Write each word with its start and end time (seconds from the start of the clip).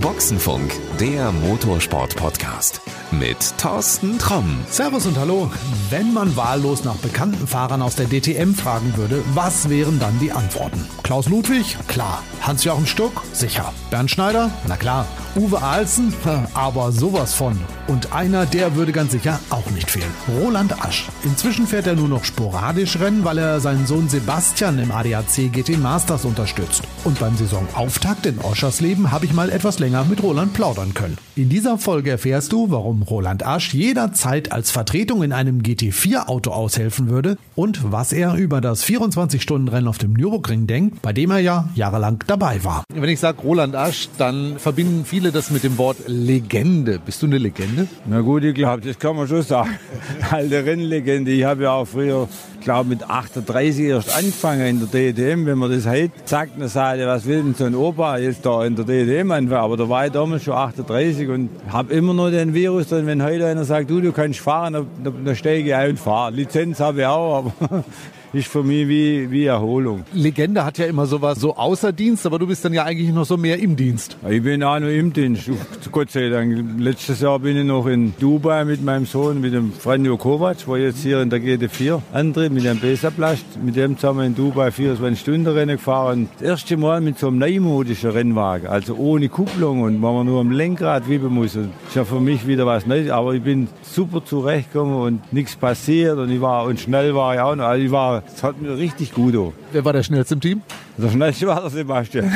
Boxenfunk, 0.00 0.72
der 0.98 1.32
Motorsport-Podcast 1.32 2.80
mit 3.10 3.36
Thorsten 3.58 4.18
Tromm. 4.18 4.60
Servus 4.68 5.06
und 5.06 5.18
Hallo. 5.18 5.50
Wenn 5.88 6.12
man 6.12 6.36
wahllos 6.36 6.84
nach 6.84 6.96
bekannten 6.96 7.46
Fahrern 7.46 7.82
aus 7.82 7.96
der 7.96 8.06
DTM 8.06 8.54
fragen 8.54 8.96
würde, 8.96 9.22
was 9.34 9.68
wären 9.68 9.98
dann 9.98 10.18
die 10.20 10.32
Antworten? 10.32 10.86
Klaus 11.02 11.28
Ludwig? 11.28 11.76
Klar. 11.88 12.22
Hans-Jochen 12.42 12.86
Stuck? 12.86 13.22
Sicher. 13.32 13.72
Bernd 13.90 14.10
Schneider? 14.10 14.50
Na 14.68 14.76
klar. 14.76 15.06
Uwe 15.36 15.62
Ahlsen? 15.62 16.12
Aber 16.54 16.90
sowas 16.90 17.34
von. 17.34 17.56
Und 17.86 18.12
einer, 18.12 18.46
der 18.46 18.74
würde 18.74 18.90
ganz 18.90 19.12
sicher 19.12 19.38
auch 19.50 19.70
nicht 19.70 19.90
fehlen. 19.90 20.10
Roland 20.40 20.84
Asch. 20.84 21.08
Inzwischen 21.22 21.66
fährt 21.66 21.86
er 21.86 21.94
nur 21.94 22.08
noch 22.08 22.24
sporadisch 22.24 22.98
Rennen, 22.98 23.24
weil 23.24 23.38
er 23.38 23.60
seinen 23.60 23.86
Sohn 23.86 24.08
Sebastian 24.08 24.78
im 24.80 24.90
ADAC 24.90 25.52
GT 25.52 25.78
Masters 25.78 26.24
unterstützt. 26.24 26.82
Und 27.04 27.20
beim 27.20 27.36
Saisonauftakt 27.36 28.26
in 28.26 28.40
Oschersleben 28.40 29.12
habe 29.12 29.24
ich 29.24 29.32
mal 29.32 29.50
etwas 29.50 29.78
länger 29.78 30.04
mit 30.04 30.22
Roland 30.22 30.52
plaudern 30.52 30.94
können. 30.94 31.16
In 31.36 31.48
dieser 31.48 31.78
Folge 31.78 32.10
erfährst 32.10 32.52
du, 32.52 32.70
warum 32.70 33.02
Roland 33.02 33.46
Asch 33.46 33.72
jederzeit 33.72 34.52
als 34.52 34.70
Vertretung 34.70 35.22
in 35.22 35.32
einem 35.32 35.60
GT4-Auto 35.62 36.50
aushelfen 36.50 37.08
würde 37.08 37.38
und 37.54 37.92
was 37.92 38.12
er 38.12 38.34
über 38.34 38.60
das 38.60 38.84
24-Stunden-Rennen 38.84 39.88
auf 39.88 39.98
dem 39.98 40.12
Nürburgring 40.12 40.66
denkt, 40.66 41.02
bei 41.02 41.12
dem 41.12 41.30
er 41.30 41.38
ja 41.38 41.68
jahrelang 41.74 42.22
dabei 42.26 42.62
war. 42.64 42.84
Wenn 42.92 43.08
ich 43.08 43.20
sage 43.20 43.42
Roland 43.42 43.76
Asch, 43.76 44.08
dann 44.18 44.58
verbinden 44.58 45.04
viele 45.04 45.19
das 45.28 45.50
mit 45.50 45.62
dem 45.62 45.76
Wort 45.76 45.98
Legende. 46.06 46.98
Bist 46.98 47.20
du 47.20 47.26
eine 47.26 47.36
Legende? 47.36 47.86
Na 48.06 48.22
gut, 48.22 48.42
ich 48.42 48.54
glaube, 48.54 48.80
das 48.80 48.98
kann 48.98 49.16
man 49.16 49.28
schon 49.28 49.42
sagen. 49.42 49.78
Alte 50.30 50.64
Rennlegende. 50.64 51.30
Ich 51.30 51.44
habe 51.44 51.64
ja 51.64 51.72
auch 51.72 51.84
früher, 51.84 52.26
glaube 52.60 52.88
mit 52.88 53.08
38 53.08 53.84
erst 53.84 54.16
angefangen 54.16 54.66
in 54.66 54.80
der 54.80 55.12
DTM. 55.12 55.46
Wenn 55.46 55.58
man 55.58 55.70
das 55.70 55.86
heute 55.86 56.12
sagt, 56.24 56.60
dann 56.60 56.68
sagt 56.68 57.00
was 57.00 57.26
will 57.26 57.42
denn 57.42 57.54
so 57.54 57.64
ein 57.64 57.74
Opa 57.74 58.18
jetzt 58.18 58.44
da 58.44 58.64
in 58.64 58.76
der 58.76 58.84
DTM 58.84 59.30
anfangen? 59.30 59.62
Aber 59.62 59.76
da 59.76 59.88
war 59.88 60.06
ich 60.06 60.12
damals 60.12 60.44
schon 60.44 60.54
38 60.54 61.28
und 61.28 61.50
habe 61.68 61.92
immer 61.92 62.14
noch 62.14 62.30
den 62.30 62.54
Virus 62.54 62.88
drin. 62.88 63.06
Wenn 63.06 63.22
heute 63.22 63.46
einer 63.46 63.64
sagt, 63.64 63.90
du, 63.90 64.00
du 64.00 64.12
kannst 64.12 64.40
fahren, 64.40 64.72
dann, 64.72 65.24
dann 65.24 65.36
steige 65.36 65.68
ich 65.68 65.74
ein 65.74 65.90
und 65.90 65.98
fahre. 65.98 66.32
Lizenz 66.32 66.80
habe 66.80 67.00
ich 67.00 67.06
auch, 67.06 67.52
aber 67.60 67.84
ist 68.32 68.48
für 68.48 68.62
mich 68.62 68.86
wie, 68.86 69.30
wie 69.30 69.46
Erholung. 69.46 70.04
Legende 70.12 70.64
hat 70.64 70.78
ja 70.78 70.86
immer 70.86 71.06
sowas 71.06 71.40
so 71.40 71.56
außer 71.56 71.92
Dienst, 71.92 72.26
aber 72.26 72.38
du 72.38 72.46
bist 72.46 72.64
dann 72.64 72.72
ja 72.72 72.84
eigentlich 72.84 73.12
noch 73.12 73.24
so 73.24 73.36
mehr 73.36 73.58
im 73.58 73.76
Dienst. 73.76 74.16
Ich 74.28 74.42
bin 74.42 74.62
auch 74.62 74.78
noch 74.78 74.88
im 74.88 75.12
Dienst, 75.12 75.50
Gott 75.90 76.10
sei 76.10 76.28
Dank. 76.28 76.64
Letztes 76.78 77.20
Jahr 77.20 77.38
bin 77.40 77.56
ich 77.56 77.64
noch 77.64 77.86
in 77.86 78.14
Dubai 78.18 78.64
mit 78.64 78.84
meinem 78.84 79.06
Sohn, 79.06 79.40
mit 79.40 79.52
dem 79.52 79.72
Franjo 79.72 80.16
Kovac, 80.16 80.66
wo 80.66 80.76
jetzt 80.76 81.02
hier 81.02 81.20
in 81.20 81.30
der 81.30 81.40
GT4 81.40 82.00
antritt, 82.12 82.49
mit 82.50 82.64
dem 82.64 82.78
Besaplast. 82.78 83.44
Mit 83.62 83.76
dem 83.76 83.96
zusammen 83.96 84.26
in 84.26 84.34
Dubai 84.34 84.70
24 84.70 85.20
Stunden 85.20 85.46
Rennen 85.46 85.76
gefahren. 85.76 86.28
Das 86.38 86.48
erste 86.48 86.76
Mal 86.76 87.00
mit 87.00 87.18
so 87.18 87.28
einem 87.28 87.38
neumodischen 87.38 88.10
Rennwagen, 88.10 88.68
also 88.68 88.94
ohne 88.96 89.28
Kupplung 89.28 89.82
und 89.82 90.02
wo 90.02 90.12
man 90.12 90.26
nur 90.26 90.40
am 90.40 90.50
Lenkrad 90.50 91.08
wippen 91.08 91.32
muss. 91.32 91.54
Das 91.54 91.64
ist 91.64 91.96
ja 91.96 92.04
für 92.04 92.20
mich 92.20 92.46
wieder 92.46 92.66
was 92.66 92.86
Neues, 92.86 93.10
aber 93.10 93.34
ich 93.34 93.42
bin 93.42 93.68
super 93.82 94.24
zurechtgekommen 94.24 94.94
und 95.00 95.32
nichts 95.32 95.56
passiert 95.56 96.18
und 96.18 96.30
ich 96.30 96.40
war, 96.40 96.64
und 96.64 96.80
schnell 96.80 97.14
war 97.14 97.34
ich 97.34 97.40
auch 97.40 97.54
noch. 97.54 97.64
Also 97.64 97.84
ich 97.84 97.90
war, 97.90 98.22
es 98.26 98.42
hat 98.42 98.60
mir 98.60 98.76
richtig 98.76 99.12
gut. 99.12 99.36
Auch. 99.36 99.52
Wer 99.72 99.84
war 99.84 99.92
der 99.92 100.02
schnellste 100.02 100.34
im 100.34 100.40
Team? 100.40 100.62
Der 100.98 101.08
schnellste 101.08 101.46
war 101.46 101.60
der 101.60 101.70
Sebastian. 101.70 102.32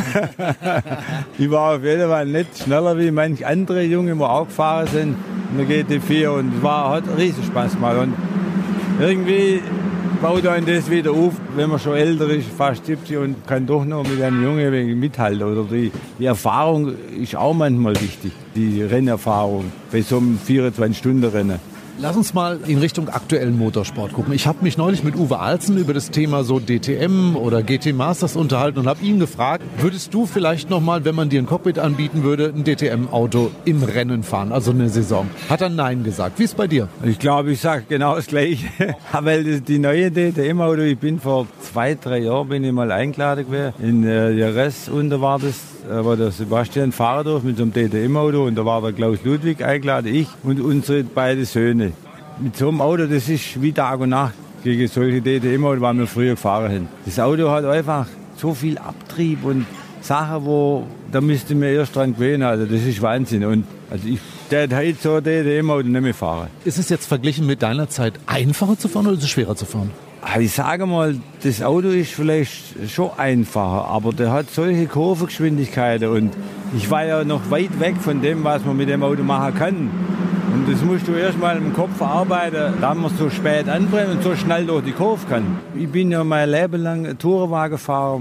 ich 1.38 1.50
war 1.50 1.76
auf 1.76 1.84
jeden 1.84 2.08
Fall 2.08 2.26
nicht 2.26 2.58
schneller 2.58 2.98
wie 2.98 3.10
manche 3.10 3.46
andere 3.46 3.82
Junge, 3.82 4.14
die 4.14 4.20
auch 4.22 4.46
gefahren 4.46 4.86
sind 4.86 5.16
in 5.56 5.66
der 5.66 5.84
GT4 5.84 6.28
und 6.28 6.56
es 6.56 6.62
war, 6.62 6.90
hat 6.90 7.04
riesen 7.16 7.44
Spaß 7.44 7.74
gemacht. 7.74 7.96
Und 7.98 8.14
irgendwie 9.00 9.60
baut 10.24 10.46
einen 10.46 10.64
das 10.64 10.90
wieder 10.90 11.10
auf, 11.10 11.34
wenn 11.54 11.68
man 11.68 11.78
schon 11.78 11.96
älter 11.96 12.30
ist, 12.30 12.48
fast 12.48 12.86
70 12.86 13.18
und 13.18 13.46
kann 13.46 13.66
doch 13.66 13.84
noch 13.84 14.08
mit 14.08 14.22
einem 14.22 14.42
Jungen 14.42 14.98
mithalten. 14.98 15.42
Oder 15.42 15.64
die, 15.64 15.92
die 16.18 16.24
Erfahrung 16.24 16.94
ist 17.20 17.36
auch 17.36 17.52
manchmal 17.52 17.94
wichtig, 18.00 18.32
die 18.54 18.82
Rennerfahrung 18.82 19.70
bei 19.92 20.00
so 20.00 20.16
einem 20.16 20.38
24-Stunden-Rennen. 20.38 21.73
Lass 22.00 22.16
uns 22.16 22.34
mal 22.34 22.58
in 22.66 22.78
Richtung 22.78 23.08
aktuellen 23.08 23.56
Motorsport 23.56 24.12
gucken. 24.12 24.34
Ich 24.34 24.48
habe 24.48 24.58
mich 24.62 24.76
neulich 24.76 25.04
mit 25.04 25.14
Uwe 25.14 25.38
Alzen 25.38 25.78
über 25.78 25.94
das 25.94 26.10
Thema 26.10 26.42
so 26.42 26.58
DTM 26.58 27.36
oder 27.36 27.62
GT 27.62 27.94
Masters 27.94 28.34
unterhalten 28.34 28.80
und 28.80 28.88
habe 28.88 29.04
ihn 29.04 29.20
gefragt, 29.20 29.62
würdest 29.78 30.12
du 30.12 30.26
vielleicht 30.26 30.70
noch 30.70 30.80
mal, 30.80 31.04
wenn 31.04 31.14
man 31.14 31.28
dir 31.28 31.40
ein 31.40 31.46
Cockpit 31.46 31.78
anbieten 31.78 32.24
würde, 32.24 32.52
ein 32.54 32.64
DTM-Auto 32.64 33.52
im 33.64 33.84
Rennen 33.84 34.24
fahren, 34.24 34.50
also 34.50 34.72
eine 34.72 34.88
Saison? 34.88 35.30
Hat 35.48 35.60
er 35.60 35.68
Nein 35.68 36.02
gesagt. 36.02 36.40
Wie 36.40 36.44
ist 36.44 36.56
bei 36.56 36.66
dir? 36.66 36.88
Ich 37.04 37.20
glaube, 37.20 37.52
ich 37.52 37.60
sage 37.60 37.84
genau 37.88 38.16
das 38.16 38.26
Gleiche. 38.26 38.66
Weil 39.12 39.60
die 39.60 39.78
neue 39.78 40.10
DTM-Auto, 40.10 40.82
ich 40.82 40.98
bin 40.98 41.20
vor 41.20 41.46
zwei, 41.60 41.94
drei 41.94 42.18
Jahren 42.18 42.48
bin 42.48 42.64
ich 42.64 42.72
mal 42.72 42.90
eingeladen 42.90 43.46
gewesen. 43.46 43.72
In 43.80 44.04
äh, 44.04 45.08
da 45.08 45.20
war 45.20 45.38
das 45.38 45.73
aber 45.90 46.16
der 46.16 46.30
Sebastian 46.30 46.92
fahren 46.92 47.24
durfte 47.24 47.46
mit 47.46 47.56
so 47.56 47.62
einem 47.62 47.72
DTM-Auto 47.72 48.44
und 48.44 48.54
da 48.54 48.64
war 48.64 48.80
der 48.80 48.92
Klaus 48.92 49.18
Ludwig 49.24 49.62
eingeladen, 49.62 50.14
ich 50.14 50.28
und 50.42 50.60
unsere 50.60 51.04
beiden 51.04 51.44
Söhne. 51.44 51.92
Mit 52.40 52.56
so 52.56 52.68
einem 52.68 52.80
Auto, 52.80 53.06
das 53.06 53.28
ist 53.28 53.60
wie 53.60 53.72
Tag 53.72 54.00
und 54.00 54.10
Nacht 54.10 54.34
gegen 54.62 54.88
solche 54.88 55.20
DTM-Autos, 55.20 55.80
weil 55.80 55.94
wir 55.94 56.06
früher 56.06 56.30
gefahren 56.30 56.72
haben. 56.72 56.88
Das 57.04 57.18
Auto 57.18 57.50
hat 57.50 57.64
einfach 57.64 58.06
so 58.36 58.54
viel 58.54 58.78
Abtrieb 58.78 59.44
und 59.44 59.66
Sachen, 60.00 60.44
wo 60.44 60.86
da 61.12 61.20
müsste 61.20 61.54
mir 61.54 61.70
erst 61.70 61.96
dran 61.96 62.14
gewöhnen. 62.14 62.42
Also 62.42 62.66
das 62.66 62.82
ist 62.82 63.00
Wahnsinn. 63.00 63.44
Und 63.44 63.64
also 63.90 64.08
ich 64.08 64.18
der 64.50 64.68
heute 64.76 64.96
so 65.00 65.20
DTM-Auto 65.20 65.88
nicht 65.88 66.00
mehr 66.00 66.14
fahren. 66.14 66.48
Ist 66.64 66.78
es 66.78 66.88
jetzt 66.88 67.06
verglichen 67.06 67.46
mit 67.46 67.62
deiner 67.62 67.88
Zeit 67.88 68.14
einfacher 68.26 68.78
zu 68.78 68.88
fahren 68.88 69.06
oder 69.06 69.16
ist 69.16 69.22
es 69.22 69.30
schwerer 69.30 69.56
zu 69.56 69.64
fahren? 69.64 69.90
Ich 70.38 70.52
sage 70.52 70.86
mal, 70.86 71.16
das 71.42 71.62
Auto 71.62 71.88
ist 71.88 72.12
vielleicht 72.12 72.90
schon 72.90 73.10
einfacher, 73.16 73.86
aber 73.86 74.12
der 74.12 74.32
hat 74.32 74.50
solche 74.50 74.86
Kurvengeschwindigkeiten 74.86 76.08
und 76.08 76.32
ich 76.76 76.90
war 76.90 77.04
ja 77.04 77.24
noch 77.24 77.50
weit 77.50 77.78
weg 77.78 77.96
von 78.00 78.20
dem, 78.20 78.42
was 78.42 78.64
man 78.64 78.76
mit 78.76 78.88
dem 78.88 79.02
Auto 79.02 79.22
machen 79.22 79.54
kann. 79.54 79.90
Und 80.54 80.72
das 80.72 80.82
musst 80.82 81.06
du 81.06 81.12
erst 81.12 81.38
mal 81.38 81.56
im 81.56 81.72
Kopf 81.72 81.96
verarbeiten, 81.98 82.74
da 82.80 82.94
man 82.94 83.12
so 83.16 83.28
spät 83.30 83.68
anbrennen 83.68 84.16
und 84.16 84.22
so 84.22 84.34
schnell 84.34 84.66
durch 84.66 84.84
die 84.84 84.92
Kurve 84.92 85.26
kann. 85.28 85.58
Ich 85.74 85.88
bin 85.88 86.10
ja 86.10 86.24
mein 86.24 86.48
Leben 86.48 86.82
lang 86.82 87.18
Tourenwagenfahrer, 87.18 88.18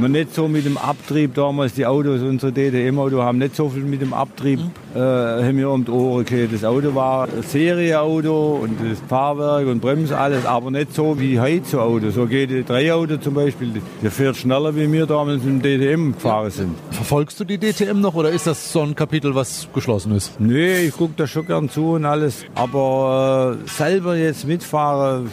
man 0.00 0.12
nicht 0.12 0.34
so 0.34 0.48
mit 0.48 0.64
dem 0.64 0.78
Abtrieb 0.78 1.34
damals, 1.34 1.74
die 1.74 1.86
Autos, 1.86 2.22
unsere 2.22 2.52
DTM-Auto 2.52 3.22
haben 3.22 3.38
nicht 3.38 3.54
so 3.54 3.68
viel 3.68 3.82
mit 3.82 4.00
dem 4.00 4.12
Abtrieb, 4.12 4.60
mhm. 4.60 4.70
äh, 4.94 4.98
haben 4.98 5.56
wir 5.56 5.70
um 5.70 5.84
die 5.84 5.90
Ohren 5.90 6.24
gekriegt. 6.24 6.54
Das 6.54 6.64
Auto 6.64 6.94
war 6.94 7.24
ein 7.24 7.42
Serieauto 7.42 8.60
und 8.62 8.78
das 8.80 8.98
Fahrwerk 9.08 9.66
und 9.66 9.80
Bremse, 9.80 10.16
alles, 10.16 10.46
aber 10.46 10.70
nicht 10.70 10.94
so 10.94 11.18
wie 11.20 11.38
heute 11.38 11.66
so 11.66 11.80
Auto. 11.80 12.10
So 12.10 12.22
GT3-Auto 12.22 13.18
zum 13.18 13.34
Beispiel, 13.34 13.82
der 14.02 14.10
fährt 14.10 14.36
schneller, 14.36 14.74
wie 14.74 14.90
wir 14.90 15.06
damals 15.06 15.44
im 15.44 15.60
DTM 15.60 16.12
gefahren 16.12 16.50
sind. 16.50 16.74
Verfolgst 16.90 17.38
du 17.40 17.44
die 17.44 17.58
DTM 17.58 18.00
noch 18.00 18.14
oder 18.14 18.30
ist 18.30 18.46
das 18.46 18.72
so 18.72 18.82
ein 18.82 18.94
Kapitel, 18.94 19.34
was 19.34 19.68
geschlossen 19.74 20.14
ist? 20.14 20.40
Nee, 20.40 20.86
ich 20.86 20.96
gucke 20.96 21.14
da 21.16 21.26
schon 21.26 21.46
gern 21.46 21.68
zu 21.68 21.92
und 21.92 22.04
alles, 22.04 22.44
aber 22.54 23.56
äh, 23.64 23.68
selber 23.68 24.16
jetzt 24.16 24.46
mitfahren, 24.46 25.30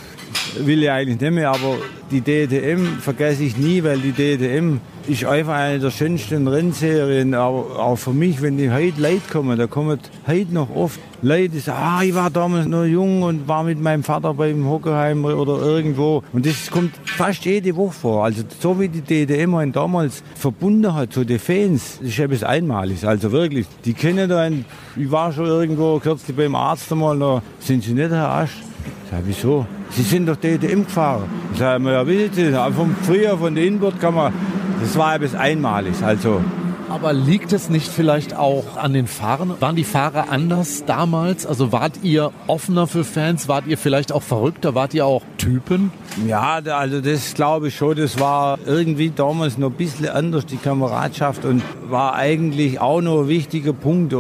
will 0.60 0.84
ich 0.84 0.90
eigentlich 0.90 1.20
nicht 1.20 1.34
mehr, 1.34 1.50
aber 1.50 1.76
die 2.12 2.22
DTM 2.22 3.00
vergesse 3.00 3.44
ich 3.44 3.58
nie, 3.58 3.84
weil 3.84 4.00
die 4.00 4.12
DTM 4.12 4.80
ist 5.08 5.26
einfach 5.26 5.54
eine 5.54 5.80
der 5.80 5.92
schönsten 5.92 6.48
Rennserien. 6.48 7.34
Aber 7.34 7.80
auch 7.80 7.96
für 7.96 8.12
mich, 8.12 8.42
wenn 8.42 8.58
die 8.58 8.72
heute 8.72 9.02
Leute 9.02 9.22
kommen, 9.32 9.58
da 9.58 9.68
kommen 9.68 10.00
heute 10.26 10.54
noch 10.54 10.74
oft 10.76 11.00
Leute, 11.22 11.50
die 11.50 11.60
sagen, 11.60 11.80
ah, 11.82 12.04
ich 12.04 12.14
war 12.14 12.30
damals 12.30 12.68
noch 12.68 12.86
jung 12.86 13.24
und 13.24 13.48
war 13.48 13.64
mit 13.64 13.82
meinem 13.82 14.04
Vater 14.04 14.34
beim 14.34 14.68
Hockenheim 14.68 15.26
oder 15.26 15.60
irgendwo. 15.62 16.24
Und 16.34 16.46
das 16.46 16.70
kommt 16.70 16.94
fast 17.06 17.46
jede 17.46 17.76
Woche 17.76 17.94
vor. 17.94 18.26
Also 18.26 18.44
so 18.60 18.80
wie 18.80 18.90
die 18.90 19.02
DTM 19.02 19.56
einen 19.56 19.72
damals 19.72 20.24
verbunden 20.36 20.94
hat 20.94 21.14
zu 21.14 21.24
den 21.24 21.40
Fans, 21.40 22.00
das 22.00 22.10
ist 22.10 22.20
etwas 22.20 22.44
Einmaliges. 22.44 23.04
Also 23.04 23.32
wirklich, 23.32 23.66
die 23.86 23.94
kennen 23.94 24.32
einen, 24.32 24.66
ich 24.96 25.10
war 25.10 25.32
schon 25.32 25.46
irgendwo 25.46 26.00
kürzlich 26.00 26.36
beim 26.36 26.56
Arzt 26.56 26.92
einmal, 26.92 27.18
da 27.18 27.42
sind 27.60 27.84
sie 27.84 27.94
nicht, 27.94 28.12
Herr 28.12 28.30
Asch. 28.30 28.67
Sag, 29.10 29.22
wieso? 29.24 29.66
Sie 29.92 30.04
sind 30.04 30.26
doch 30.26 30.36
DTM 30.36 30.84
gefahren. 30.84 31.24
Ich 31.54 31.60
sage, 31.60 31.92
ja, 31.92 32.06
wissen 32.06 32.34
Sie, 32.34 32.74
vom 32.74 32.96
früher 33.04 33.38
von 33.38 33.56
der 33.56 33.64
man, 34.12 34.34
das 34.82 34.98
war 34.98 35.16
etwas 35.16 35.34
Einmaliges. 35.34 36.04
Also, 36.04 36.42
aber 36.90 37.14
liegt 37.14 37.54
es 37.54 37.70
nicht 37.70 37.88
vielleicht 37.90 38.36
auch 38.36 38.78
an 38.78 38.94
den 38.94 39.08
Fahrern? 39.08 39.54
Waren 39.60 39.76
die 39.76 39.84
Fahrer 39.84 40.30
anders 40.30 40.84
damals? 40.86 41.46
Also 41.46 41.72
wart 41.72 42.00
ihr 42.04 42.32
offener 42.48 42.88
für 42.88 43.04
Fans? 43.04 43.48
Wart 43.48 43.68
ihr 43.68 43.78
vielleicht 43.78 44.12
auch 44.12 44.24
verrückter? 44.24 44.74
Wart 44.76 44.94
ihr 44.94 45.06
auch 45.06 45.22
Typen? 45.38 45.92
Ja, 46.28 46.60
also 46.60 47.00
das 47.00 47.34
glaube 47.34 47.70
ich 47.70 47.76
schon. 47.76 47.96
Das 47.96 48.20
war 48.20 48.58
irgendwie 48.66 49.12
damals 49.16 49.58
noch 49.58 49.70
ein 49.70 49.76
bisschen 49.76 50.10
anders, 50.10 50.46
die 50.46 50.58
Kameradschaft. 50.58 51.46
Und 51.46 51.62
war 51.90 52.16
eigentlich 52.16 52.80
auch 52.80 53.02
noch 53.02 53.22
ein 53.22 53.28
wichtiger 53.28 53.74
Punkt. 53.74 54.14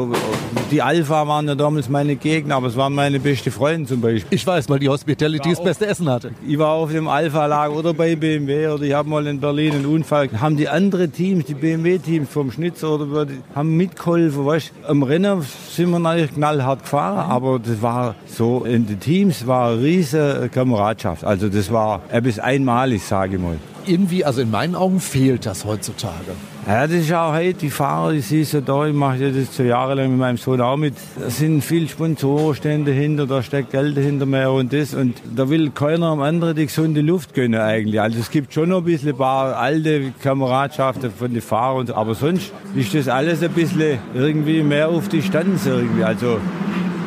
Die 0.71 0.81
Alpha 0.81 1.27
waren 1.27 1.47
ja 1.47 1.55
damals 1.55 1.89
meine 1.89 2.15
Gegner, 2.15 2.55
aber 2.55 2.67
es 2.67 2.77
waren 2.77 2.93
meine 2.93 3.19
beste 3.19 3.51
Freunde 3.51 3.89
zum 3.89 4.01
Beispiel. 4.01 4.27
Ich 4.37 4.45
weiß, 4.45 4.69
weil 4.69 4.79
die 4.79 4.89
Hospitality 4.89 5.49
das 5.49 5.63
beste 5.63 5.87
Essen 5.87 6.09
hatte. 6.09 6.31
Ich 6.47 6.57
war 6.57 6.73
auf 6.73 6.91
dem 6.91 7.07
Alpha-Lager 7.07 7.73
oder 7.73 7.93
bei 7.93 8.15
BMW 8.15 8.67
oder 8.67 8.83
ich 8.83 8.93
habe 8.93 9.09
mal 9.09 9.25
in 9.27 9.39
Berlin 9.39 9.73
einen 9.73 9.85
Unfall. 9.85 10.29
Haben 10.39 10.57
die 10.57 10.69
anderen 10.69 11.11
Teams, 11.11 11.45
die 11.45 11.55
BMW-Teams 11.55 12.29
vom 12.29 12.51
Schnitzer 12.51 12.91
oder 12.91 13.27
haben 13.55 13.75
mitgeholfen. 13.75 14.45
Weißt? 14.45 14.71
Am 14.87 15.03
Rennen 15.03 15.41
sind 15.69 15.89
wir 15.89 15.99
natürlich 15.99 16.33
knallhart 16.33 16.83
gefahren, 16.83 17.29
aber 17.31 17.59
das 17.59 17.81
war 17.81 18.15
so, 18.27 18.63
in 18.65 18.85
den 18.85 18.99
Teams 18.99 19.47
war 19.47 19.71
eine 19.71 19.81
riesige 19.81 20.49
Kameradschaft 20.53 21.06
Weltmeisterschaft. 21.07 21.23
Also 21.23 21.49
das 21.49 21.71
war 21.71 22.01
etwas 22.11 22.39
einmalig, 22.39 23.03
sage 23.03 23.35
ich 23.35 23.41
mal. 23.41 23.57
Irgendwie, 23.85 24.25
also 24.25 24.41
in 24.41 24.51
meinen 24.51 24.75
Augen 24.75 24.99
fehlt 24.99 25.45
das 25.45 25.63
heutzutage. 25.63 26.33
Ja, 26.67 26.85
das 26.85 26.97
ist 26.97 27.13
auch 27.13 27.33
heute, 27.33 27.53
die 27.53 27.69
Fahrer, 27.69 28.11
die 28.11 28.19
siehst 28.19 28.53
du 28.53 28.61
da, 28.61 28.85
ich 28.85 28.93
mache 28.93 29.15
ja 29.15 29.29
das 29.29 29.55
so 29.55 29.63
jahrelang 29.63 30.09
mit 30.09 30.19
meinem 30.19 30.35
Sohn 30.35 30.59
auch 30.59 30.75
mit. 30.75 30.93
Da 31.17 31.29
sind 31.29 31.63
viele 31.63 31.87
Sponsoren 31.87 32.53
stehen 32.53 32.83
dahinter, 32.83 33.25
da 33.25 33.41
steckt 33.41 33.71
Geld 33.71 33.95
dahinter 33.95 34.25
mehr 34.25 34.51
und 34.51 34.73
das. 34.73 34.93
Und 34.93 35.15
da 35.33 35.49
will 35.49 35.69
keiner 35.69 36.07
am 36.07 36.19
anderen 36.19 36.57
die 36.57 36.65
gesunde 36.65 36.99
Luft 36.99 37.33
gönnen 37.33 37.61
eigentlich. 37.61 38.01
Also 38.01 38.19
es 38.19 38.29
gibt 38.29 38.53
schon 38.53 38.67
noch 38.69 38.79
ein 38.79 38.83
bisschen 38.83 39.09
ein 39.11 39.17
paar 39.17 39.55
alte 39.55 40.11
Kameradschaften 40.21 41.09
von 41.09 41.31
den 41.31 41.41
Fahrern, 41.41 41.89
aber 41.91 42.13
sonst 42.13 42.51
ist 42.75 42.93
das 42.93 43.07
alles 43.07 43.41
ein 43.41 43.51
bisschen 43.51 43.99
irgendwie 44.13 44.63
mehr 44.63 44.89
auf 44.89 45.07
Distanz 45.07 45.65
irgendwie. 45.65 46.03
Also 46.03 46.39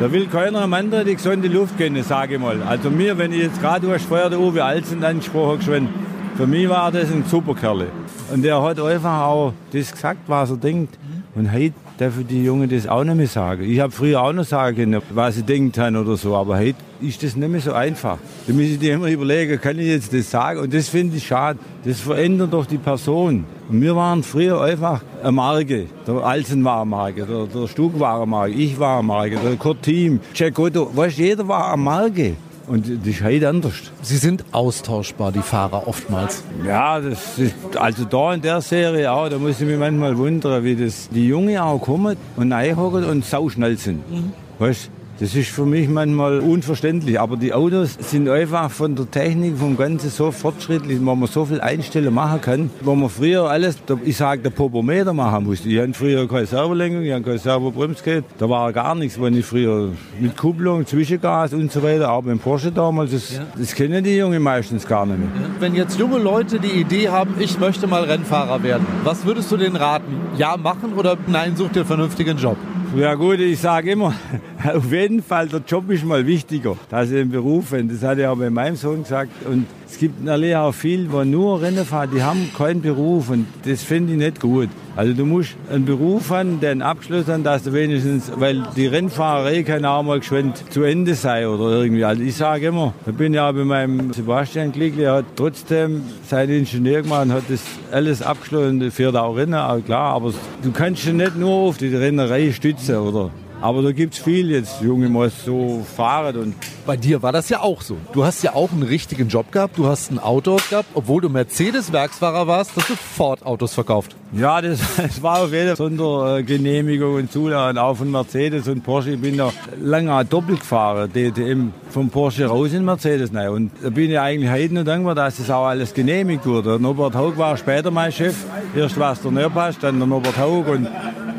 da 0.00 0.10
will 0.10 0.26
keiner 0.28 0.62
am 0.62 0.72
anderen 0.72 1.06
die 1.06 1.14
gesunde 1.14 1.46
Luft 1.46 1.76
gönnen, 1.76 2.02
sage 2.02 2.36
ich 2.36 2.40
mal. 2.40 2.62
Also 2.62 2.88
mir, 2.88 3.18
wenn 3.18 3.34
ich 3.34 3.42
jetzt 3.42 3.60
gerade, 3.60 3.86
du 3.86 3.92
hast 3.92 4.06
vorher 4.06 4.30
der 4.30 4.40
Uwe 4.40 4.64
Alzen 4.64 5.04
angesprochen, 5.04 5.58
geschwind, 5.58 5.90
für 6.36 6.46
mich 6.46 6.66
war 6.70 6.90
das 6.90 7.12
ein 7.12 7.22
super 7.26 7.54
Kerl. 7.54 7.86
Und 8.32 8.42
der 8.42 8.62
hat 8.62 8.80
einfach 8.80 9.20
auch 9.20 9.52
das 9.72 9.92
gesagt, 9.92 10.20
was 10.26 10.50
er 10.50 10.56
denkt. 10.56 10.98
Und 11.34 11.52
heute 11.52 11.74
dürfen 12.00 12.26
die 12.26 12.42
Jungen 12.42 12.70
das 12.70 12.86
auch 12.86 13.04
nicht 13.04 13.16
mehr 13.16 13.26
sagen. 13.26 13.62
Ich 13.62 13.78
habe 13.78 13.92
früher 13.92 14.22
auch 14.22 14.32
noch 14.32 14.44
sagen 14.44 14.96
was 15.10 15.34
sie 15.34 15.42
denkt 15.42 15.76
haben 15.76 15.96
oder 15.96 16.16
so, 16.16 16.34
aber 16.34 16.58
heute 16.58 16.78
ist 17.02 17.22
das 17.22 17.36
nicht 17.36 17.48
mehr 17.48 17.60
so 17.60 17.72
einfach. 17.72 18.18
Da 18.46 18.52
müssen 18.54 18.80
die 18.80 18.88
immer 18.88 19.08
überlegen, 19.08 19.60
kann 19.60 19.78
ich 19.78 19.86
jetzt 19.86 20.14
das 20.14 20.30
sagen? 20.30 20.60
Und 20.60 20.72
das 20.72 20.88
finde 20.88 21.18
ich 21.18 21.26
schade. 21.26 21.58
Das 21.84 22.00
verändert 22.00 22.52
doch 22.52 22.64
die 22.64 22.78
Person. 22.78 23.44
Und 23.68 23.82
wir 23.82 23.94
waren 23.94 24.22
früher 24.22 24.60
einfach 24.62 25.02
eine 25.22 25.32
Marke. 25.32 25.86
Der 26.06 26.14
Alsen 26.14 26.64
war 26.64 26.80
eine 26.80 26.90
Marke, 26.90 27.26
der, 27.26 27.46
der 27.46 27.68
Stug 27.68 28.00
war 28.00 28.16
eine 28.16 28.26
Marke, 28.26 28.54
ich 28.54 28.78
war 28.78 28.98
eine 28.98 29.06
Marke, 29.06 29.36
der 29.36 29.56
Kurt 29.56 29.82
Team, 29.82 30.20
Jack 30.34 30.58
Otto. 30.58 30.90
Weißt, 30.94 31.18
jeder 31.18 31.46
war 31.46 31.72
eine 31.72 31.82
Marke. 31.82 32.36
Und 32.70 32.86
das 33.04 33.20
heute 33.20 33.48
anders. 33.48 33.74
Sie 34.00 34.16
sind 34.16 34.44
austauschbar, 34.52 35.32
die 35.32 35.42
Fahrer 35.42 35.88
oftmals. 35.88 36.44
Ja, 36.64 37.00
das 37.00 37.36
ist, 37.36 37.76
also 37.76 38.04
da 38.04 38.32
in 38.32 38.42
der 38.42 38.60
Serie 38.60 39.10
auch, 39.10 39.28
da 39.28 39.38
muss 39.38 39.60
ich 39.60 39.66
mich 39.66 39.76
manchmal 39.76 40.16
wundern, 40.16 40.62
wie 40.62 40.76
das 40.76 41.08
die 41.08 41.26
Jungen 41.26 41.58
auch 41.58 41.80
kommen 41.80 42.16
und 42.36 42.52
reinhocken 42.52 43.06
und 43.06 43.24
sauschnell 43.24 43.76
sind. 43.76 44.08
Mhm. 44.08 44.32
Weißt 44.60 44.88
das 45.20 45.34
ist 45.34 45.50
für 45.50 45.66
mich 45.66 45.86
manchmal 45.86 46.40
unverständlich. 46.40 47.20
Aber 47.20 47.36
die 47.36 47.52
Autos 47.52 47.98
sind 48.00 48.26
einfach 48.26 48.70
von 48.70 48.96
der 48.96 49.10
Technik, 49.10 49.58
vom 49.58 49.76
Ganzen 49.76 50.08
so 50.08 50.30
fortschrittlich, 50.30 50.98
wo 51.02 51.14
man 51.14 51.28
so 51.28 51.44
viel 51.44 51.60
einstellen 51.60 52.14
machen 52.14 52.40
kann, 52.40 52.70
wo 52.80 52.94
man 52.94 53.10
früher 53.10 53.50
alles, 53.50 53.76
ich 54.02 54.16
sage, 54.16 54.40
der 54.40 54.48
Popometer 54.48 55.12
machen 55.12 55.44
musste. 55.44 55.68
Ich 55.68 55.78
hatte 55.78 55.92
früher 55.92 56.26
keine 56.26 56.46
Servolenkung, 56.46 57.02
ich 57.02 57.12
hatte 57.12 57.24
keine 57.24 57.38
Servobremsgerät. 57.38 58.24
Da 58.38 58.48
war 58.48 58.72
gar 58.72 58.94
nichts, 58.94 59.20
wenn 59.20 59.36
ich 59.36 59.44
früher 59.44 59.90
mit 60.18 60.38
Kupplung, 60.38 60.86
Zwischengas 60.86 61.52
und 61.52 61.70
so 61.70 61.82
weiter, 61.82 62.08
aber 62.08 62.32
im 62.32 62.38
Porsche 62.38 62.72
damals, 62.72 63.10
das, 63.10 63.36
ja. 63.36 63.46
das 63.58 63.74
kennen 63.74 64.02
die 64.02 64.16
Jungen 64.16 64.42
meistens 64.42 64.86
gar 64.86 65.04
nicht 65.04 65.18
mehr. 65.18 65.28
Wenn 65.58 65.74
jetzt 65.74 65.98
junge 65.98 66.18
Leute 66.18 66.58
die 66.58 66.80
Idee 66.80 67.10
haben, 67.10 67.34
ich 67.38 67.60
möchte 67.60 67.86
mal 67.86 68.04
Rennfahrer 68.04 68.62
werden, 68.62 68.86
was 69.04 69.26
würdest 69.26 69.52
du 69.52 69.58
denen 69.58 69.76
raten? 69.76 70.16
Ja 70.38 70.56
machen 70.56 70.94
oder 70.96 71.18
nein, 71.26 71.56
such 71.56 71.68
dir 71.68 71.80
einen 71.80 71.86
vernünftigen 71.86 72.38
Job? 72.38 72.56
Ja 72.96 73.14
gut, 73.14 73.38
ich 73.38 73.60
sage 73.60 73.92
immer, 73.92 74.14
auf 74.74 74.92
jeden 74.92 75.22
Fall, 75.22 75.48
der 75.48 75.62
Job 75.66 75.90
ist 75.90 76.04
mal 76.04 76.26
wichtiger, 76.26 76.76
als 76.90 77.10
den 77.10 77.30
Beruf. 77.30 77.72
Das 77.72 78.02
hat 78.02 78.18
er 78.18 78.32
auch 78.32 78.36
bei 78.36 78.50
meinem 78.50 78.76
Sohn 78.76 79.02
gesagt. 79.02 79.30
Und 79.46 79.66
es 79.88 79.98
gibt 79.98 80.22
natürlich 80.22 80.56
auch 80.56 80.72
viele, 80.72 81.04
die 81.08 81.30
nur 81.30 81.60
Rennen 81.62 81.84
fahren, 81.84 82.10
die 82.14 82.22
haben 82.22 82.50
keinen 82.56 82.82
Beruf 82.82 83.30
und 83.30 83.46
das 83.64 83.82
finde 83.82 84.12
ich 84.12 84.18
nicht 84.18 84.40
gut. 84.40 84.68
Also 84.96 85.14
du 85.14 85.24
musst 85.24 85.56
einen 85.70 85.84
Beruf 85.84 86.30
haben, 86.30 86.60
der 86.60 86.72
einen 86.72 86.82
Abschluss 86.82 87.26
hat, 87.26 87.44
dass 87.46 87.62
du 87.62 87.72
wenigstens, 87.72 88.30
weil 88.36 88.62
die 88.76 88.86
Rennfahrerei 88.86 89.62
kann 89.62 89.84
auch 89.84 90.02
mal 90.02 90.20
geschwind 90.20 90.62
zu 90.70 90.82
Ende 90.82 91.14
sein 91.14 91.46
oder 91.46 91.82
irgendwie. 91.82 92.04
Also 92.04 92.22
ich 92.22 92.36
sage 92.36 92.66
immer, 92.66 92.92
da 93.06 93.12
bin 93.12 93.34
ja 93.34 93.50
bei 93.50 93.64
meinem 93.64 94.12
Sebastian 94.12 94.72
Glickli, 94.72 95.04
er 95.04 95.14
hat 95.14 95.24
trotzdem 95.36 96.02
sein 96.26 96.50
Ingenieur 96.50 97.02
gemacht 97.02 97.26
und 97.26 97.32
hat 97.32 97.44
das 97.48 97.62
alles 97.90 98.22
abgeschlossen, 98.22 98.90
fährt 98.90 99.16
auch 99.16 99.36
Rennen, 99.36 99.54
auch 99.54 99.82
klar, 99.84 100.14
aber 100.14 100.32
du 100.62 100.70
kannst 100.70 101.04
ja 101.04 101.12
nicht 101.12 101.36
nur 101.36 101.50
auf 101.50 101.78
die 101.78 101.94
Rennerei 101.94 102.52
stützen, 102.52 102.96
oder? 102.96 103.30
Aber 103.62 103.82
da 103.82 103.92
gibt 103.92 104.14
es 104.14 104.20
viel 104.20 104.50
jetzt, 104.50 104.80
junge 104.80 105.08
Moss, 105.08 105.32
so 105.44 105.84
fahren. 105.96 106.36
Und 106.36 106.54
Bei 106.86 106.96
dir 106.96 107.22
war 107.22 107.32
das 107.32 107.48
ja 107.50 107.60
auch 107.60 107.82
so. 107.82 107.96
Du 108.12 108.24
hast 108.24 108.42
ja 108.42 108.54
auch 108.54 108.72
einen 108.72 108.82
richtigen 108.82 109.28
Job 109.28 109.52
gehabt, 109.52 109.76
du 109.76 109.86
hast 109.86 110.10
ein 110.10 110.18
Auto 110.18 110.56
gehabt, 110.70 110.88
obwohl 110.94 111.20
du 111.20 111.28
Mercedes-Werksfahrer 111.28 112.46
warst, 112.46 112.72
hast 112.76 112.88
du 112.88 112.94
Ford-Autos 112.94 113.74
verkauft. 113.74 114.16
Ja, 114.32 114.62
das, 114.62 114.80
das 114.96 115.22
war 115.22 115.42
auf 115.42 115.52
jeden 115.52 115.68
Fall 115.68 115.76
Sondergenehmigung 115.76 117.16
und 117.16 117.32
Zulagen, 117.32 117.78
auch 117.78 117.96
von 117.96 118.10
Mercedes 118.10 118.66
und 118.68 118.82
Porsche. 118.82 119.10
Ich 119.10 119.20
bin 119.20 119.36
da 119.36 119.52
lange 119.80 120.24
doppelt 120.24 120.60
gefahren, 120.60 121.10
DTM 121.12 121.72
vom 121.90 122.08
Porsche 122.08 122.46
raus 122.46 122.72
in 122.72 122.84
Mercedes. 122.84 123.30
Nein. 123.32 123.50
Und 123.50 123.72
da 123.82 123.90
bin 123.90 124.10
ich 124.10 124.18
eigentlich 124.18 124.50
heute 124.50 124.74
noch 124.74 124.84
dankbar, 124.84 125.14
dass 125.14 125.36
das 125.36 125.50
auch 125.50 125.66
alles 125.66 125.92
genehmigt 125.92 126.46
wurde. 126.46 126.80
Norbert 126.80 127.14
Haug 127.14 127.36
war 127.36 127.56
später 127.56 127.90
mein 127.90 128.12
Chef. 128.12 128.36
Erst 128.74 128.98
war 128.98 129.12
es 129.12 129.20
der 129.20 129.32
Nörpasch, 129.32 129.76
dann 129.80 129.98
der 129.98 130.06
Norbert 130.06 130.38
Haug 130.38 130.64
und 130.68 130.88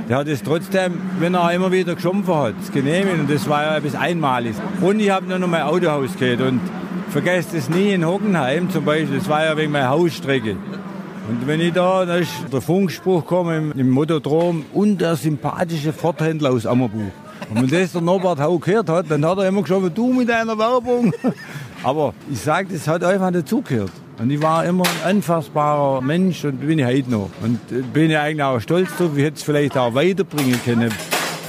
der 0.09 0.17
hat 0.17 0.27
es 0.27 0.43
trotzdem, 0.43 0.99
wenn 1.19 1.33
er 1.33 1.51
immer 1.53 1.71
wieder 1.71 1.95
geschumpfen 1.95 2.35
hat, 2.35 2.55
genehmigt 2.73 3.19
und 3.19 3.31
das 3.31 3.47
war 3.47 3.63
ja 3.63 3.77
etwas 3.77 3.95
Einmaliges. 3.95 4.57
Und 4.81 4.99
ich 4.99 5.09
habe 5.09 5.37
noch 5.37 5.47
mein 5.47 5.63
Autohaus 5.63 6.17
gehabt 6.17 6.41
und 6.41 6.61
vergesst 7.09 7.53
es 7.53 7.69
nie 7.69 7.93
in 7.93 8.05
Hockenheim 8.05 8.69
zum 8.69 8.85
Beispiel, 8.85 9.17
das 9.17 9.29
war 9.29 9.45
ja 9.45 9.57
wegen 9.57 9.71
meiner 9.71 9.89
Hausstrecke. 9.89 10.57
Und 11.29 11.47
wenn 11.47 11.61
ich 11.61 11.73
da, 11.73 12.05
da 12.05 12.15
ist 12.15 12.31
der 12.51 12.61
Funkspruch 12.61 13.25
komme 13.25 13.57
im, 13.57 13.71
im 13.73 13.89
Motodrom 13.89 14.65
und 14.73 14.99
der 14.99 15.15
sympathische 15.15 15.93
Forthändler 15.93 16.51
aus 16.51 16.65
Ammerbuch. 16.65 17.11
Und 17.49 17.61
wenn 17.61 17.69
das 17.69 17.91
der 17.91 18.01
Norbert 18.01 18.39
Hau 18.39 18.57
gehört 18.59 18.89
hat, 18.89 19.05
dann 19.09 19.25
hat 19.25 19.37
er 19.37 19.47
immer 19.47 19.61
geschaut, 19.61 19.91
du 19.95 20.13
mit 20.13 20.29
deiner 20.29 20.57
Werbung. 20.57 21.13
Aber 21.83 22.13
ich 22.31 22.39
sage, 22.39 22.69
das 22.71 22.87
hat 22.87 23.03
einfach 23.03 23.31
dazugehört. 23.31 23.91
Und 24.19 24.29
ich 24.29 24.41
war 24.41 24.65
immer 24.65 24.83
ein 24.83 25.17
anfassbarer 25.17 26.01
Mensch 26.01 26.45
und 26.45 26.59
bin 26.59 26.77
ich 26.77 26.85
heute 26.85 27.09
noch. 27.09 27.29
Und 27.41 27.59
bin 27.93 28.11
ich 28.11 28.17
eigentlich 28.17 28.43
auch 28.43 28.59
stolz 28.59 28.95
drauf. 28.97 29.11
Ich 29.15 29.23
hätte 29.23 29.37
es 29.37 29.43
vielleicht 29.43 29.77
auch 29.77 29.95
weiterbringen 29.95 30.59
können. 30.63 30.91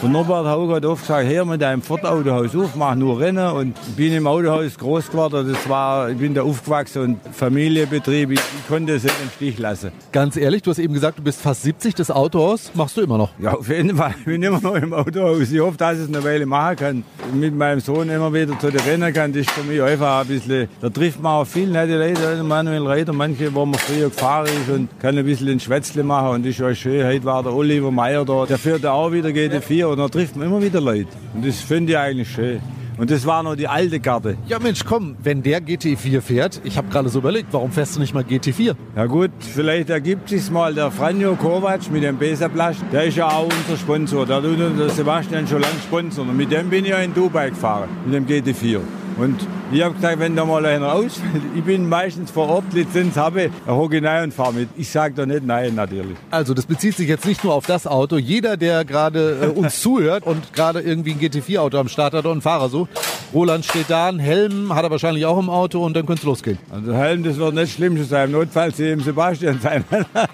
Der 0.03 0.09
Norbert 0.09 0.47
Hauger 0.49 0.75
hat 0.75 0.85
oft 0.85 1.03
gesagt, 1.03 1.29
her 1.29 1.45
mit 1.45 1.63
deinem 1.63 1.81
Ford-Autohaus 1.81 2.57
auf, 2.57 2.75
mach 2.75 2.97
nur 2.97 3.21
Rennen. 3.21 3.53
Und 3.53 3.77
ich 3.87 3.95
bin 3.95 4.13
im 4.13 4.27
Autohaus 4.27 4.77
groß 4.77 5.09
geworden. 5.09 5.53
Das 5.53 5.69
war, 5.69 6.11
ich 6.11 6.17
bin 6.17 6.35
da 6.35 6.43
aufgewachsen 6.43 7.03
und 7.03 7.21
Familienbetrieb. 7.33 8.33
Ich, 8.33 8.41
ich 8.41 8.67
konnte 8.67 8.95
es 8.95 9.05
nicht 9.05 9.15
im 9.23 9.31
Stich 9.31 9.59
lassen. 9.61 9.93
Ganz 10.11 10.37
ehrlich, 10.37 10.63
du 10.63 10.71
hast 10.73 10.81
eben 10.81 10.93
gesagt, 10.93 11.21
du 11.21 11.23
bist 11.23 11.41
fast 11.41 11.63
70. 11.63 11.95
Das 11.95 12.11
Autohaus 12.11 12.73
machst 12.75 12.97
du 12.97 13.03
immer 13.03 13.17
noch? 13.17 13.31
Ja, 13.39 13.53
auf 13.53 13.69
jeden 13.69 13.97
Fall. 13.97 14.13
Ich 14.19 14.25
bin 14.25 14.43
immer 14.43 14.61
noch 14.61 14.75
im 14.75 14.93
Autohaus. 14.93 15.53
Ich 15.53 15.61
hoffe, 15.61 15.77
dass 15.77 15.99
ich 15.99 16.03
es 16.03 16.09
eine 16.09 16.25
Weile 16.25 16.47
machen 16.47 16.77
kann. 16.77 17.05
Mit 17.33 17.55
meinem 17.55 17.79
Sohn 17.79 18.11
immer 18.11 18.35
wieder 18.35 18.59
zu 18.59 18.73
den 18.73 18.81
Rennen 18.81 19.15
kann. 19.15 19.33
Das 19.33 19.43
ist 19.43 19.53
für 19.53 19.63
mich 19.63 19.81
einfach 19.81 20.23
ein 20.23 20.27
bisschen, 20.27 20.69
da 20.81 20.91
trifft 20.91 21.23
man 21.23 21.43
auch 21.43 21.47
viel 21.47 21.69
nette 21.69 21.97
Leute, 21.97 22.43
Manuel 22.43 22.89
Reiter, 22.89 23.13
manche, 23.13 23.55
wo 23.55 23.65
man 23.65 23.79
früher 23.79 24.09
gefahren 24.09 24.47
ist 24.47 24.69
und 24.69 24.89
kann 24.99 25.17
ein 25.17 25.25
bisschen 25.25 25.49
ein 25.49 25.61
Schwätzle 25.61 26.03
machen. 26.03 26.31
Und 26.31 26.45
das 26.45 26.59
ist 26.59 26.63
auch 26.63 26.75
schön. 26.75 27.07
Heute 27.07 27.23
war 27.23 27.45
der 27.45 27.55
Oliver 27.55 27.93
Meyer 27.93 28.25
da. 28.25 28.47
Der 28.47 28.59
fährt 28.59 28.85
auch 28.85 29.13
wieder 29.13 29.29
GT4 29.29 29.92
und 29.93 29.99
da 29.99 30.09
trifft 30.09 30.37
man 30.37 30.47
immer 30.47 30.63
wieder 30.63 30.81
Leute. 30.81 31.09
Und 31.35 31.47
das 31.47 31.61
finde 31.61 31.93
ich 31.93 31.99
eigentlich 31.99 32.31
schön. 32.31 32.61
Und 32.99 33.11
das 33.11 33.27
war 33.27 33.43
noch 33.43 33.57
die 33.57 33.69
alte 33.69 34.01
Karte. 34.01 34.37
Ja 34.47 34.59
Mensch, 34.59 34.85
komm, 34.85 35.17
wenn 35.23 35.43
der 35.43 35.61
GT4 35.61 36.21
fährt, 36.21 36.61
ich 36.63 36.77
habe 36.77 36.89
gerade 36.89 37.09
so 37.09 37.19
überlegt, 37.19 37.49
warum 37.53 37.73
fährst 37.73 37.97
du 37.97 38.01
nicht 38.01 38.15
mal 38.15 38.23
GT4? 38.23 38.75
Ja 38.95 39.07
gut, 39.07 39.31
vielleicht 39.41 39.91
ergibt 39.91 40.29
sich 40.29 40.51
mal 40.51 40.75
der 40.75 40.91
Franjo 40.91 41.35
Kovac 41.35 41.91
mit 41.91 42.03
dem 42.03 42.19
Beserplasch, 42.19 42.77
der 42.93 43.05
ist 43.05 43.17
ja 43.17 43.29
auch 43.29 43.45
unser 43.45 43.79
Sponsor. 43.79 44.27
Der 44.27 44.43
tut 44.43 44.59
der 44.59 44.91
Sebastian 44.91 45.47
schon 45.47 45.63
lange 45.63 45.81
sponsern. 45.83 46.29
Und 46.29 46.37
mit 46.37 46.53
dem 46.53 46.69
bin 46.69 46.85
ich 46.85 46.91
ja 46.91 46.99
in 46.99 47.15
Dubai 47.15 47.51
gefahren, 47.51 47.89
mit 48.05 48.15
dem 48.15 48.27
GT4. 48.27 48.81
Und 49.17 49.37
ich 49.73 49.83
habe 49.83 49.95
gesagt, 49.95 50.19
wenn 50.19 50.35
da 50.35 50.45
mal 50.45 50.65
einer 50.67 50.93
ausfällt, 50.93 51.43
ich 51.55 51.63
bin 51.63 51.89
meistens 51.89 52.31
vor 52.31 52.49
Ort, 52.49 52.73
Lizenz 52.73 53.17
habe, 53.17 53.51
dann 53.67 53.77
hocke 53.77 53.99
ich 53.99 54.05
rein 54.05 54.25
und 54.25 54.35
fahre 54.35 54.53
mit. 54.53 54.69
Ich 54.77 54.91
sage 54.91 55.15
da 55.15 55.25
nicht 55.25 55.45
nein, 55.47 55.75
natürlich. 55.75 56.17
Also 56.31 56.53
das 56.53 56.67
bezieht 56.67 56.97
sich 56.97 57.09
jetzt 57.09 57.25
nicht 57.25 57.45
nur 57.45 57.55
auf 57.55 57.67
das 57.67 57.87
Auto. 57.87 58.17
Jeder, 58.17 58.57
der 58.57 58.85
gerade 58.85 59.39
äh, 59.43 59.47
uns 59.47 59.81
zuhört 59.83 60.25
und 60.27 60.53
gerade 60.53 60.81
irgendwie 60.81 61.13
ein 61.13 61.21
GT4-Auto 61.21 61.79
am 61.79 61.89
Start 61.89 62.15
hat 62.15 62.25
und 62.25 62.33
einen 62.33 62.41
Fahrer 62.43 62.69
sucht, 62.69 62.91
Roland 63.33 63.65
steht 63.65 63.89
da, 63.89 64.09
ein 64.09 64.19
Helm 64.19 64.75
hat 64.75 64.85
er 64.85 64.91
wahrscheinlich 64.91 65.25
auch 65.25 65.39
im 65.39 65.49
Auto 65.49 65.85
und 65.85 65.95
dann 65.95 66.05
könnte 66.05 66.21
es 66.21 66.27
losgehen. 66.27 66.59
Also 66.71 66.93
Helm, 66.93 67.23
das 67.23 67.39
wird 67.39 67.55
nicht 67.55 67.73
schlimm 67.73 68.03
sein. 68.05 68.31
Notfalls 68.31 68.77
sie 68.77 68.91
im 68.91 69.01
Sebastian 69.01 69.59
sein. 69.61 69.85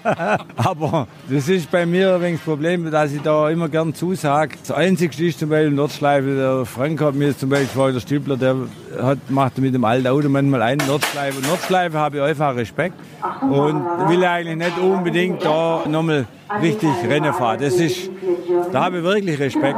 Aber 0.55 1.07
das 1.29 1.47
ist 1.47 1.71
bei 1.71 1.85
mir 1.85 2.15
ein 2.15 2.21
wenig 2.21 2.39
das 2.39 2.45
Problem, 2.45 2.89
dass 2.89 3.11
ich 3.11 3.21
da 3.21 3.49
immer 3.49 3.67
gern 3.67 3.93
zusage. 3.93 4.55
Das 4.65 4.71
Einzige 4.71 5.25
ist 5.25 5.39
zum 5.39 5.49
Beispiel 5.49 5.71
Nordschleife. 5.71 6.35
Der 6.35 6.65
Frank 6.65 7.01
hat 7.01 7.15
mir 7.15 7.37
zum 7.37 7.49
Beispiel 7.49 7.67
vor 7.67 7.91
der 7.91 7.99
Stübler, 7.99 8.37
der 8.37 8.55
hat, 9.01 9.17
macht 9.29 9.57
mit 9.57 9.73
dem 9.73 9.83
alten 9.83 10.07
Auto 10.07 10.29
manchmal 10.29 10.61
einen 10.61 10.85
Nordschleife. 10.87 11.45
Nordschleife 11.45 11.97
habe 11.97 12.17
ich 12.17 12.23
einfach 12.23 12.55
Respekt 12.55 12.95
und 13.41 13.83
will 14.09 14.23
eigentlich 14.23 14.57
nicht 14.57 14.77
unbedingt 14.77 15.43
da 15.43 15.83
nochmal 15.87 16.25
richtig 16.61 16.89
Rennen 17.07 17.33
fahren. 17.33 17.59
Das 17.61 17.75
ist, 17.75 18.09
da 18.71 18.85
habe 18.85 18.97
ich 18.99 19.03
wirklich 19.03 19.39
Respekt 19.39 19.75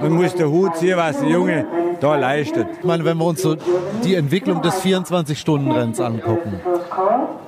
und 0.00 0.10
muss 0.12 0.34
den 0.34 0.48
Hut 0.48 0.76
ziehen, 0.76 0.96
was 0.96 1.20
die 1.20 1.28
Junge, 1.28 1.66
da 2.00 2.16
leistet. 2.16 2.66
Ich 2.78 2.84
meine, 2.84 3.04
wenn 3.04 3.18
wir 3.18 3.26
uns 3.26 3.42
so 3.42 3.56
die 4.04 4.14
Entwicklung 4.14 4.62
des 4.62 4.82
24-Stunden-Renns 4.82 6.00
angucken. 6.00 6.60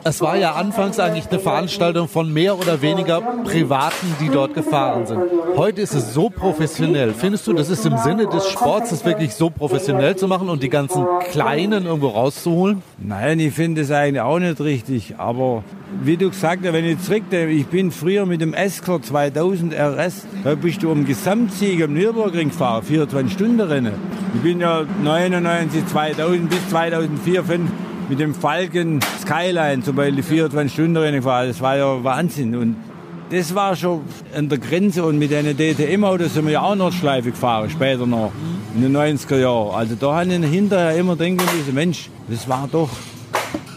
Es 0.04 0.20
war 0.20 0.36
ja 0.36 0.52
anfangs 0.52 1.00
eigentlich 1.00 1.30
eine 1.30 1.40
Veranstaltung 1.40 2.08
von 2.08 2.32
mehr 2.32 2.58
oder 2.58 2.82
weniger 2.82 3.20
Privaten, 3.44 4.14
die 4.20 4.28
dort 4.28 4.54
gefahren 4.54 5.06
sind. 5.06 5.20
Heute 5.56 5.80
ist 5.80 5.94
es 5.94 6.12
so 6.12 6.28
professionell. 6.28 7.14
Findest 7.14 7.46
du, 7.46 7.52
das 7.52 7.70
ist 7.70 7.86
im 7.86 7.96
Sinne 7.98 8.26
des 8.26 8.48
Sports, 8.48 8.90
das 8.90 9.04
wirklich 9.04 9.34
so 9.34 9.50
professionell 9.50 10.16
zu 10.16 10.28
machen 10.28 10.48
und 10.48 10.62
die 10.62 10.68
ganzen 10.68 11.06
Kleinen 11.30 11.86
irgendwo 11.86 12.08
rauszuholen? 12.08 12.82
Nein, 12.98 13.40
ich 13.40 13.54
finde 13.54 13.80
es 13.80 13.90
eigentlich 13.90 14.20
auch 14.20 14.38
nicht 14.38 14.60
richtig. 14.60 15.14
Aber 15.18 15.64
wie 16.02 16.16
du 16.16 16.30
gesagt 16.30 16.64
hast, 16.64 16.72
wenn 16.72 16.84
ich 16.84 17.00
zurückdenke, 17.00 17.52
ich 17.52 17.66
bin 17.66 17.90
früher 17.90 18.26
mit 18.26 18.40
dem 18.40 18.54
Escort 18.54 19.06
2000 19.06 19.74
RS, 19.74 20.26
da 20.42 20.54
bist 20.54 20.82
du 20.82 20.90
um 20.90 21.04
Gesamtsieg 21.04 21.82
am 21.82 21.92
Nürburgring 21.92 22.48
gefahren, 22.48 22.84
24-Stunden-Rennen. 22.84 23.92
Ich 24.34 24.40
bin 24.40 24.60
ja 24.60 24.84
99, 25.02 25.86
2000 25.86 26.50
bis 26.50 26.68
2004, 26.68 27.44
2005 27.44 27.70
mit 28.08 28.20
dem 28.20 28.34
Falken 28.34 29.00
Skyline 29.20 29.82
zum 29.82 29.96
Beispiel 29.96 30.22
24-Stunden-Rennen 30.22 31.16
gefahren. 31.16 31.48
Das 31.48 31.60
war 31.60 31.76
ja 31.76 32.04
Wahnsinn. 32.04 32.54
Und 32.54 32.76
das 33.30 33.54
war 33.54 33.74
schon 33.74 34.02
an 34.36 34.48
der 34.48 34.58
Grenze 34.58 35.04
und 35.04 35.18
mit 35.18 35.30
den 35.30 35.56
DTM-Autos 35.56 36.34
sind 36.34 36.44
wir 36.44 36.52
ja 36.52 36.62
auch 36.62 36.74
Nordschleife 36.74 37.30
gefahren, 37.30 37.70
später 37.70 38.06
noch, 38.06 38.32
in 38.74 38.82
den 38.82 38.96
90er 38.96 39.38
Jahren. 39.38 39.74
Also 39.74 39.94
da 39.94 40.16
habe 40.16 40.34
ich 40.34 40.44
hinterher 40.44 40.96
immer 40.96 41.16
denken 41.16 41.44
müssen, 41.56 41.74
Mensch, 41.74 42.10
das 42.28 42.48
war 42.48 42.68
doch 42.70 42.90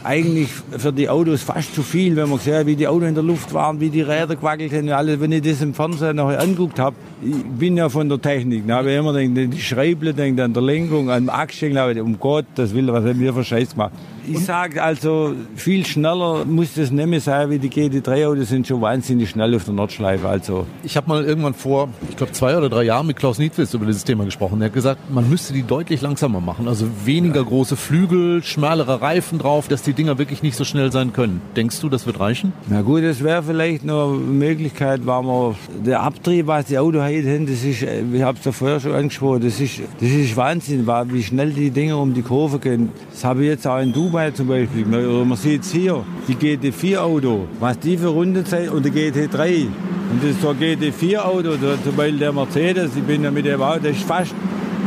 eigentlich 0.08 0.50
für 0.78 0.94
die 0.94 1.10
Autos 1.10 1.44
fast 1.44 1.76
zu 1.76 1.84
viel, 1.84 2.16
wenn 2.16 2.30
man 2.30 2.38
gesehen 2.38 2.60
hat, 2.60 2.66
wie 2.66 2.78
die 2.78 2.88
Autos 2.88 3.10
in 3.10 3.14
der 3.14 3.24
Luft 3.24 3.54
waren, 3.54 3.82
wie 3.82 3.90
die 3.90 4.02
Räder 4.02 4.38
gewackelt 4.38 4.72
haben. 4.72 4.90
Alles, 4.90 5.20
wenn 5.20 5.34
ich 5.34 5.42
das 5.42 5.62
im 5.62 5.74
Fernsehen 5.74 6.16
noch 6.16 6.30
angeguckt 6.30 6.80
habe, 6.80 6.96
ich 7.22 7.44
bin 7.44 7.78
ja 7.78 7.90
von 7.90 8.08
der 8.10 8.22
Technik, 8.22 8.68
da 8.68 8.78
habe 8.78 8.92
ich 8.92 8.98
immer 8.98 9.14
gedacht, 9.14 9.54
die 9.54 9.62
Schreible, 9.62 10.14
denkt 10.14 10.40
an 10.40 10.54
der 10.54 10.64
Lenkung, 10.64 11.10
an 11.10 11.26
dem 11.26 11.30
Achsschenkel, 11.30 12.02
um 12.02 12.20
Gottes 12.20 12.74
Willen, 12.74 12.94
was 12.94 13.04
haben 13.04 13.20
wir 13.20 13.34
für 13.34 13.44
Scheiß 13.44 13.72
gemacht. 13.72 13.94
Ich 14.30 14.44
sage 14.44 14.84
also, 14.84 15.34
viel 15.56 15.86
schneller 15.86 16.44
muss 16.44 16.74
das 16.74 16.92
nicht 16.92 17.08
mehr 17.08 17.22
sein 17.22 17.50
wie 17.50 17.60
die 17.60 17.70
GT3-Autos, 17.70 18.50
sind 18.50 18.68
schon 18.68 18.82
wahnsinnig 18.82 19.30
schnell 19.30 19.56
auf 19.56 19.64
der 19.64 19.74
Nordschleife. 19.74 20.28
Also. 20.28 20.68
Ich 20.84 20.98
habe 20.98 21.08
mal 21.08 21.24
irgendwann 21.24 21.54
vor, 21.54 21.88
ich 22.10 22.18
glaube 22.18 22.34
zwei 22.34 22.58
oder 22.58 22.68
drei 22.68 22.84
Jahren 22.84 23.08
mit 23.08 23.16
Klaus 23.16 23.38
Niedwitz 23.40 23.74
über 23.74 23.86
dieses 23.86 24.04
Thema 24.04 24.26
gesprochen. 24.26 24.62
Er 24.62 24.66
hat 24.66 24.74
gesagt, 24.74 25.10
man 25.10 25.30
müsste 25.30 25.54
die 25.54 25.64
deutlich 25.64 26.02
langsamer 26.02 26.42
machen. 26.42 26.68
Also 26.68 26.88
weniger 27.06 27.42
große 27.42 27.78
Flügel, 27.78 28.44
schmalere 28.44 29.02
Reifen 29.02 29.40
drauf, 29.40 29.70
dass 29.70 29.84
die 29.84 29.94
Dinger 29.94 30.18
wirklich 30.18 30.44
nicht 30.44 30.58
so 30.58 30.66
schnell 30.66 30.92
sein 30.92 31.14
können. 31.14 31.42
Denkst 31.56 31.80
du, 31.80 31.88
das 31.88 32.06
wird 32.06 32.20
reichen? 32.20 32.52
Na 32.68 32.82
gut, 32.82 33.04
das 33.04 33.24
wäre 33.24 33.44
vielleicht 33.44 33.86
noch 33.86 34.10
eine 34.10 34.18
Möglichkeit, 34.18 35.06
weil 35.06 35.24
man 35.24 35.56
der 35.86 36.02
Abtrieb, 36.02 36.48
was 36.48 36.66
die 36.66 36.78
Autos 36.78 37.02
haben, 37.08 37.46
das 37.46 37.64
ist, 37.64 37.82
ich 37.84 38.22
habe 38.22 38.38
es 38.38 38.46
ja 38.46 38.52
vorher 38.52 38.80
schon 38.80 38.94
angesprochen, 38.94 39.42
das 39.42 39.60
ist, 39.60 39.80
das 40.00 40.10
ist 40.10 40.36
Wahnsinn, 40.36 40.88
wie 40.88 41.24
schnell 41.24 41.52
die 41.52 41.70
Dinger 41.70 41.98
um 42.00 42.14
die 42.14 42.22
Kurve 42.22 42.60
gehen. 42.60 42.90
Das 43.12 43.24
habe 43.24 43.44
ich 43.44 43.50
jetzt 43.50 43.68
auch 43.68 43.80
in 43.80 43.94
Dubai 43.94 44.32
zum 44.32 44.48
Beispiel. 44.48 44.86
Man, 44.86 45.28
man 45.28 45.38
sieht 45.38 45.62
es 45.62 45.72
hier, 45.72 46.04
die 46.28 46.36
GT4-Auto, 46.36 47.48
was 47.60 47.80
die 47.80 47.98
für 47.98 48.08
Rundenzeit 48.08 48.70
und 48.70 48.86
die 48.86 48.92
GT3. 48.92 49.68
Und 50.10 50.24
das 50.24 50.32
ist 50.32 50.46
ein 50.46 50.58
GT4-Auto, 50.58 51.58
zum 51.84 51.96
Beispiel 51.96 52.20
der 52.20 52.32
Mercedes, 52.32 52.92
ich 52.96 53.04
bin 53.04 53.24
ja 53.24 53.32
mit 53.32 53.46
dem 53.46 53.62
Auto, 53.62 53.80
das 53.84 53.98
ist 53.98 54.04
fast 54.04 54.34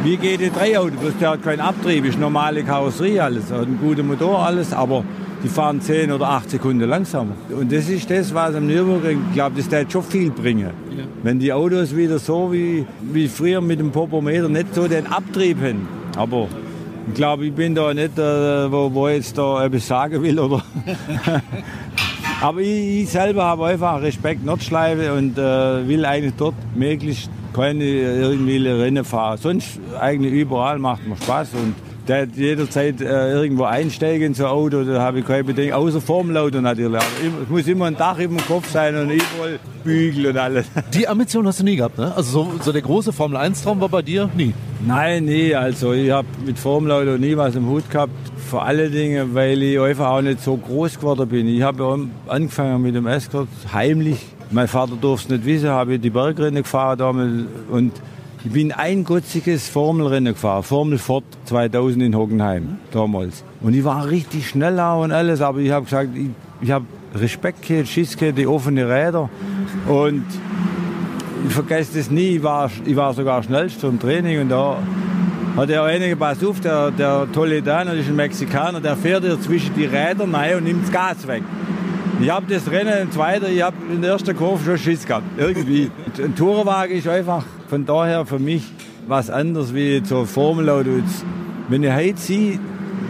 wie 0.03 0.17
GT3-Auto, 0.17 0.97
bloß 0.97 1.13
der 1.21 1.31
hat 1.31 1.43
keinen 1.43 1.61
Abtrieb, 1.61 2.07
ist 2.07 2.19
normale 2.19 2.63
Karosserie 2.65 3.23
alles, 3.23 3.51
hat 3.51 3.67
einen 3.67 3.79
guten 3.79 4.07
Motor 4.07 4.39
alles, 4.39 4.73
aber 4.73 5.05
die 5.43 5.49
fahren 5.49 5.81
10 5.81 6.13
oder 6.13 6.29
8 6.29 6.51
Sekunden 6.51 6.89
langsamer. 6.89 7.33
Und 7.51 7.73
das 7.73 7.89
ist 7.89 8.11
das, 8.11 8.35
was 8.35 8.55
am 8.55 8.67
Nürburgring, 8.67 9.21
ich 9.29 9.35
glaube, 9.35 9.57
das 9.57 9.71
wird 9.71 9.91
schon 9.91 10.03
viel 10.03 10.31
bringen. 10.31 10.71
Ja. 10.97 11.05
Wenn 11.23 11.39
die 11.39 11.53
Autos 11.53 11.97
wieder 11.97 12.19
so 12.19 12.53
wie, 12.53 12.87
wie 13.13 13.29
früher 13.29 13.61
mit 13.61 13.81
dem 13.81 13.91
Popometer 13.91 14.49
nicht 14.49 14.75
so 14.75 14.87
den 14.87 15.07
Abtrieb 15.07 15.59
haben. 15.63 15.89
Aber 16.17 16.49
ich 17.09 17.15
glaube, 17.15 17.47
ich 17.47 17.53
bin 17.53 17.75
da 17.75 17.95
nicht, 17.95 18.19
äh, 18.19 18.71
wo, 18.71 18.93
wo 18.93 19.09
jetzt 19.09 19.37
da 19.39 19.65
etwas 19.65 19.87
sagen 19.87 20.23
will. 20.23 20.39
Oder 20.39 20.63
Aber 22.41 22.61
ich, 22.61 23.03
ich, 23.03 23.09
selber 23.11 23.45
habe 23.45 23.67
einfach 23.67 24.01
Respekt 24.01 24.45
Nordschleife 24.45 25.13
und 25.13 25.37
äh, 25.37 25.87
will 25.87 26.05
eigentlich 26.07 26.35
dort 26.39 26.55
möglichst 26.75 27.31
keine 27.53 27.85
irgendwie 27.85 28.67
Rennen 28.67 29.05
fahren. 29.05 29.39
Sonst 29.39 29.79
eigentlich 30.01 30.33
überall 30.33 30.79
macht 30.79 31.07
mir 31.07 31.17
Spaß 31.17 31.51
und 31.55 31.75
der 32.09 32.27
jederzeit 32.27 33.01
äh, 33.01 33.33
irgendwo 33.33 33.65
einsteigen 33.65 34.29
in 34.29 34.35
so 34.35 34.45
ein 34.45 34.51
Auto, 34.51 34.85
da 34.85 35.01
habe 35.01 35.21
ich 35.21 35.27
keine 35.27 35.45
Bedenken, 35.45 35.75
außer 35.75 36.01
Formlauter 36.01 36.61
natürlich. 36.61 37.01
es 37.43 37.49
muss 37.49 37.67
immer 37.67 37.87
ein 37.87 37.97
Dach 37.97 38.17
dem 38.17 38.37
Kopf 38.47 38.71
sein 38.71 38.97
und 38.97 39.11
überall 39.11 39.59
Bügel 39.85 40.27
und 40.27 40.37
alles. 40.37 40.67
Die 40.95 41.07
Ambition 41.09 41.47
hast 41.47 41.61
du 41.61 41.65
nie 41.65 41.77
gehabt, 41.77 41.99
ne? 41.99 42.13
Also 42.15 42.45
so, 42.45 42.53
so 42.61 42.73
der 42.73 42.83
große 42.83 43.13
Formel-1-Traum 43.13 43.81
war 43.81 43.89
bei 43.89 44.03
dir 44.03 44.29
nie? 44.37 44.55
Nein, 44.87 45.25
nie. 45.25 45.55
Also 45.55 45.93
ich 45.93 46.11
habe 46.11 46.29
mit 46.45 46.59
Formlauter 46.59 47.19
nie 47.19 47.37
was 47.37 47.55
im 47.55 47.67
Hut 47.69 47.89
gehabt. 47.91 48.13
Vor 48.49 48.65
allen 48.65 48.91
Dingen, 48.91 49.35
weil 49.35 49.63
ich 49.63 49.79
einfach 49.79 50.11
auch 50.11 50.23
nicht 50.23 50.43
so 50.43 50.57
groß 50.57 50.97
geworden 50.97 51.29
bin. 51.29 51.47
Ich 51.47 51.63
habe 51.63 52.09
angefangen 52.27 52.83
mit 52.83 52.95
dem 52.95 53.07
Escort 53.07 53.49
heimlich. 53.73 54.19
Mein 54.51 54.67
Vater 54.67 54.95
durfte 55.01 55.35
es 55.35 55.41
nicht 55.41 55.47
wissen, 55.47 55.69
habe 55.69 55.95
ich 55.95 56.01
die 56.01 56.11
Bergrennen 56.11 56.63
gefahren 56.63 56.99
damals 56.99 57.33
und 57.71 57.93
ich 58.43 58.51
bin 58.51 58.73
ein 58.73 59.05
gotziges 59.05 59.69
Formelrennen 59.69 60.33
gefahren, 60.33 60.63
Formel 60.63 60.99
Ford 60.99 61.25
2000 61.45 62.03
in 62.05 62.17
Hockenheim 62.17 62.79
damals. 62.91 63.45
Und 63.61 63.75
ich 63.75 63.85
war 63.85 64.09
richtig 64.09 64.49
schnell 64.49 64.79
und 64.79 65.13
alles, 65.13 65.43
aber 65.43 65.59
ich 65.59 65.71
habe 65.71 65.85
gesagt, 65.85 66.11
ich, 66.15 66.29
ich 66.63 66.71
habe 66.71 66.87
Respekt 67.15 67.67
gehabt, 67.67 67.89
Schiss 67.89 68.17
gehabt, 68.17 68.39
die 68.39 68.47
offenen 68.47 68.91
Räder. 68.91 69.29
Und 69.87 70.25
ich 71.47 71.53
vergesse 71.53 71.99
das 71.99 72.11
nie, 72.11 72.37
ich 72.37 72.43
war, 72.43 72.71
ich 72.87 72.97
war 72.97 73.13
sogar 73.13 73.43
schnellst 73.43 73.81
zum 73.81 74.01
Training 74.01 74.41
und 74.41 74.49
da 74.49 74.79
hat 75.57 75.69
er 75.69 75.85
einige 75.85 76.17
Pass 76.17 76.43
auf, 76.43 76.61
der, 76.61 76.91
der 76.93 77.27
Toledano, 77.33 77.93
ist 77.93 78.09
ein 78.09 78.17
Mexikaner, 78.17 78.81
der 78.81 78.97
fährt 78.97 79.25
ja 79.25 79.39
zwischen 79.39 79.75
die 79.75 79.85
Räder 79.85 80.27
rein 80.33 80.57
und 80.57 80.65
nimmt 80.65 80.85
das 80.85 80.93
Gas 80.93 81.27
weg. 81.27 81.43
Ich 82.23 82.31
habe 82.31 82.47
das 82.49 82.71
Rennen 82.71 83.03
im 83.03 83.13
zweiten, 83.13 83.47
ich 83.53 83.63
habe 83.63 83.77
in 83.93 84.01
der 84.01 84.13
ersten 84.13 84.35
Kurve 84.35 84.65
schon 84.65 84.79
Schiss 84.79 85.07
gehabt, 85.07 85.25
irgendwie. 85.37 85.91
Ein 86.23 86.35
Tourenwagen 86.35 86.97
ist 86.97 87.09
einfach 87.09 87.45
von 87.71 87.87
daher 87.87 88.27
für 88.27 88.41
mich 88.41 88.65
was 89.07 89.31
anderes 89.31 89.73
wie 89.73 90.03
so 90.05 90.25
Formel-Auto. 90.25 90.91
Wenn 91.69 91.85
ich 91.85 91.93
heute 91.93 92.19
sehe, 92.19 92.59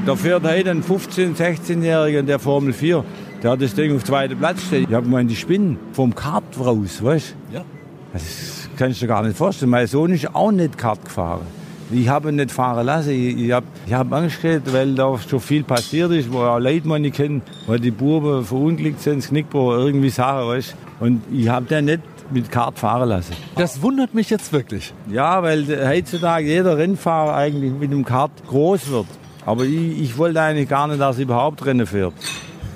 da 0.04 0.14
fährt 0.14 0.44
heute 0.44 0.70
ein 0.70 0.84
15-, 0.84 1.34
16-Jähriger 1.34 2.18
in 2.18 2.26
der 2.26 2.38
Formel 2.38 2.74
4, 2.74 3.02
der 3.42 3.52
hat 3.52 3.62
das 3.62 3.74
Ding 3.74 3.96
auf 3.96 4.04
zweiten 4.04 4.38
Platz 4.38 4.62
stehen. 4.64 4.84
Ich 4.86 4.94
habe 4.94 5.06
gemeint, 5.06 5.30
die 5.30 5.36
Spinnen 5.36 5.78
vom 5.94 6.14
Kart 6.14 6.44
raus, 6.58 7.02
weißt 7.02 7.34
du? 7.48 7.56
Ja. 7.56 7.64
Das 8.12 8.68
kannst 8.76 9.00
du 9.00 9.06
dir 9.06 9.08
gar 9.08 9.22
nicht 9.22 9.38
vorstellen. 9.38 9.70
Mein 9.70 9.86
Sohn 9.86 10.12
ist 10.12 10.34
auch 10.34 10.52
nicht 10.52 10.76
Kart 10.76 11.02
gefahren. 11.06 11.46
Ich 11.90 12.10
habe 12.10 12.28
ihn 12.28 12.36
nicht 12.36 12.52
fahren 12.52 12.84
lassen. 12.84 13.12
Ich, 13.12 13.38
ich 13.38 13.52
habe 13.52 13.66
ich 13.86 13.94
hab 13.94 14.12
Angst 14.12 14.42
gehabt, 14.42 14.70
weil 14.74 14.94
da 14.94 15.16
schon 15.18 15.40
viel 15.40 15.62
passiert 15.62 16.12
ist, 16.12 16.30
wo 16.30 16.40
auch 16.40 16.58
Leute 16.58 16.86
man 16.86 17.00
nicht 17.00 17.16
kennen, 17.16 17.40
weil 17.66 17.80
die 17.80 17.90
Buben 17.90 18.44
verunglückt 18.44 19.00
sind, 19.00 19.22
das 19.22 19.30
Knickbruch, 19.30 19.72
irgendwie 19.72 20.10
Sachen, 20.10 20.48
weißt 20.48 20.76
Und 21.00 21.22
ich 21.32 21.48
habe 21.48 21.64
den 21.64 21.86
nicht 21.86 22.00
mit 22.32 22.50
Kart 22.50 22.78
fahren 22.78 23.08
lassen. 23.08 23.34
Das 23.56 23.82
wundert 23.82 24.14
mich 24.14 24.30
jetzt 24.30 24.52
wirklich. 24.52 24.92
Ja, 25.10 25.42
weil 25.42 25.64
heutzutage 25.88 26.46
jeder 26.46 26.76
Rennfahrer 26.76 27.34
eigentlich 27.34 27.72
mit 27.72 27.92
dem 27.92 28.04
Kart 28.04 28.30
groß 28.46 28.90
wird. 28.90 29.06
Aber 29.46 29.64
ich, 29.64 30.00
ich 30.00 30.18
wollte 30.18 30.40
eigentlich 30.40 30.68
gar 30.68 30.86
nicht, 30.86 31.00
dass 31.00 31.16
er 31.16 31.22
überhaupt 31.22 31.64
Rennen 31.64 31.86
fährt. 31.86 32.14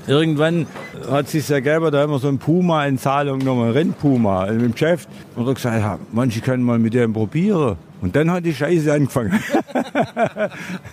Irgendwann 0.06 0.66
hat 1.10 1.28
sich 1.28 1.48
ergeben, 1.50 1.90
da 1.90 2.02
haben 2.02 2.12
wir 2.12 2.18
so 2.18 2.28
ein 2.28 2.38
Puma 2.38 2.84
in 2.84 2.98
Zahlung 2.98 3.38
genommen, 3.38 3.68
ein 3.68 3.72
Rennpuma 3.72 4.46
mit 4.46 4.60
dem 4.60 4.72
Geschäft. 4.72 5.08
Und 5.34 5.46
er 5.46 5.54
gesagt, 5.54 5.80
ja, 5.80 5.98
manche 6.12 6.40
können 6.40 6.62
mal 6.62 6.78
mit 6.78 6.92
dem 6.94 7.12
probieren. 7.12 7.76
Und 8.04 8.14
dann 8.14 8.30
hat 8.30 8.44
die 8.44 8.52
Scheiße 8.52 8.92
angefangen. 8.92 9.32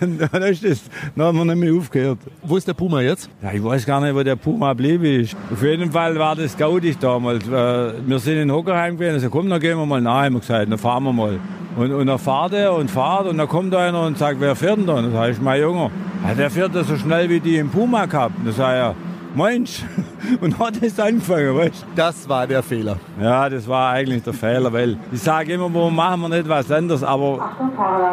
dann, 0.00 0.42
ist 0.44 0.64
das, 0.64 0.80
dann 1.14 1.26
haben 1.26 1.36
wir 1.36 1.44
nicht 1.44 1.56
mehr 1.56 1.74
aufgehört. 1.74 2.16
Wo 2.42 2.56
ist 2.56 2.66
der 2.66 2.72
Puma 2.72 3.02
jetzt? 3.02 3.28
Ja, 3.42 3.52
ich 3.52 3.62
weiß 3.62 3.84
gar 3.84 4.00
nicht, 4.00 4.14
wo 4.14 4.22
der 4.22 4.36
Puma 4.36 4.72
blieb 4.72 5.04
ist. 5.04 5.36
Auf 5.52 5.62
jeden 5.62 5.92
Fall 5.92 6.18
war 6.18 6.34
das 6.36 6.56
gaudig 6.56 6.96
damals. 6.98 7.46
Wir 7.50 8.18
sind 8.18 8.38
in 8.38 8.50
Hockerheim 8.50 8.96
gewesen, 8.96 9.16
also 9.16 9.28
komm, 9.28 9.50
dann 9.50 9.60
gehen 9.60 9.76
wir 9.76 9.84
mal 9.84 10.00
nach, 10.00 10.22
haben 10.22 10.36
wir 10.36 10.40
gesagt, 10.40 10.72
dann 10.72 10.78
fahren 10.78 11.04
wir 11.04 11.12
mal. 11.12 11.38
Und, 11.76 11.92
und 11.92 12.06
dann 12.06 12.18
fahrt 12.18 12.54
er 12.54 12.72
und 12.72 12.90
fahrt 12.90 13.26
und 13.26 13.36
dann 13.36 13.48
kommt 13.48 13.74
einer 13.74 14.06
und 14.06 14.16
sagt, 14.16 14.40
wer 14.40 14.56
fährt 14.56 14.78
denn 14.78 14.86
da? 14.86 14.94
Und 14.94 15.04
dann 15.04 15.12
sage 15.12 15.32
ich, 15.32 15.40
mein 15.42 15.60
Junge, 15.60 15.90
ja, 16.26 16.34
der 16.34 16.50
fährt 16.50 16.74
da 16.74 16.82
so 16.82 16.96
schnell 16.96 17.28
wie 17.28 17.40
die 17.40 17.56
im 17.58 17.68
Puma 17.68 18.06
gehabt. 18.06 18.36
Dann 18.42 18.54
sage 18.54 18.78
er, 18.78 18.94
Mensch, 19.34 19.82
und 20.40 20.58
hat 20.58 20.82
es 20.82 20.98
angefangen, 20.98 21.56
weißt 21.56 21.86
Das 21.96 22.28
war 22.28 22.46
der 22.46 22.62
Fehler. 22.62 22.96
Ja, 23.20 23.48
das 23.48 23.66
war 23.66 23.92
eigentlich 23.92 24.22
der 24.22 24.32
Fehler, 24.32 24.72
weil 24.72 24.96
ich 25.10 25.22
sage 25.22 25.52
immer, 25.52 25.72
warum 25.72 25.96
machen 25.96 26.20
wir 26.22 26.28
nicht 26.28 26.48
was 26.48 26.70
anderes, 26.70 27.02
aber 27.02 27.50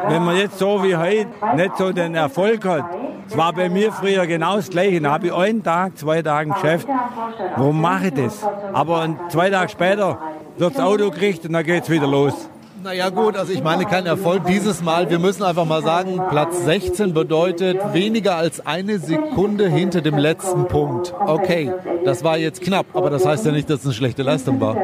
wenn 0.08 0.24
man 0.24 0.38
jetzt 0.38 0.58
so 0.58 0.84
wie 0.84 0.96
heute 0.96 1.28
nicht 1.56 1.78
so 1.78 1.92
den 1.92 2.16
Erfolg 2.16 2.66
hat, 2.66 2.86
es 3.28 3.38
war 3.38 3.54
bei 3.54 3.70
mir 3.70 3.92
früher 3.92 4.26
genau 4.26 4.56
das 4.56 4.70
Gleiche, 4.70 5.02
da 5.02 5.12
habe 5.12 5.28
ich 5.28 5.34
einen 5.34 5.64
Tag, 5.64 5.98
zwei 5.98 6.22
Tage 6.22 6.50
Geschäft, 6.52 6.88
warum 7.56 7.80
mache 7.80 8.08
ich 8.08 8.14
das? 8.14 8.44
Aber 8.74 9.08
zwei 9.30 9.50
Tage 9.50 9.70
später 9.70 10.18
wird 10.58 10.76
das 10.76 10.84
Auto 10.84 11.12
gekriegt 11.12 11.46
und 11.46 11.54
dann 11.54 11.64
geht 11.64 11.84
es 11.84 11.90
wieder 11.90 12.08
los. 12.08 12.50
Naja 12.82 13.10
gut, 13.10 13.36
also 13.36 13.52
ich 13.52 13.62
meine 13.62 13.86
kein 13.86 14.06
Erfolg 14.06 14.46
dieses 14.46 14.82
Mal. 14.82 15.10
Wir 15.10 15.20
müssen 15.20 15.44
einfach 15.44 15.66
mal 15.66 15.84
sagen, 15.84 16.22
Platz 16.30 16.64
16 16.64 17.14
bedeutet 17.14 17.78
weniger 17.94 18.36
als 18.36 18.66
eine 18.66 19.00
Sekunde 19.00 19.70
hinter 19.70 20.02
dem 20.02 20.18
letzten 20.18 20.66
Punkt. 20.68 21.14
Okay, 21.20 21.74
das 22.06 22.24
war 22.24 22.38
jetzt 22.38 22.62
knapp, 22.62 22.86
aber 22.94 23.10
das 23.10 23.26
heißt 23.26 23.46
ja 23.46 23.52
nicht, 23.52 23.70
dass 23.70 23.80
es 23.80 23.86
eine 23.86 23.94
schlechte 23.94 24.24
Leistung 24.24 24.62
war. 24.62 24.78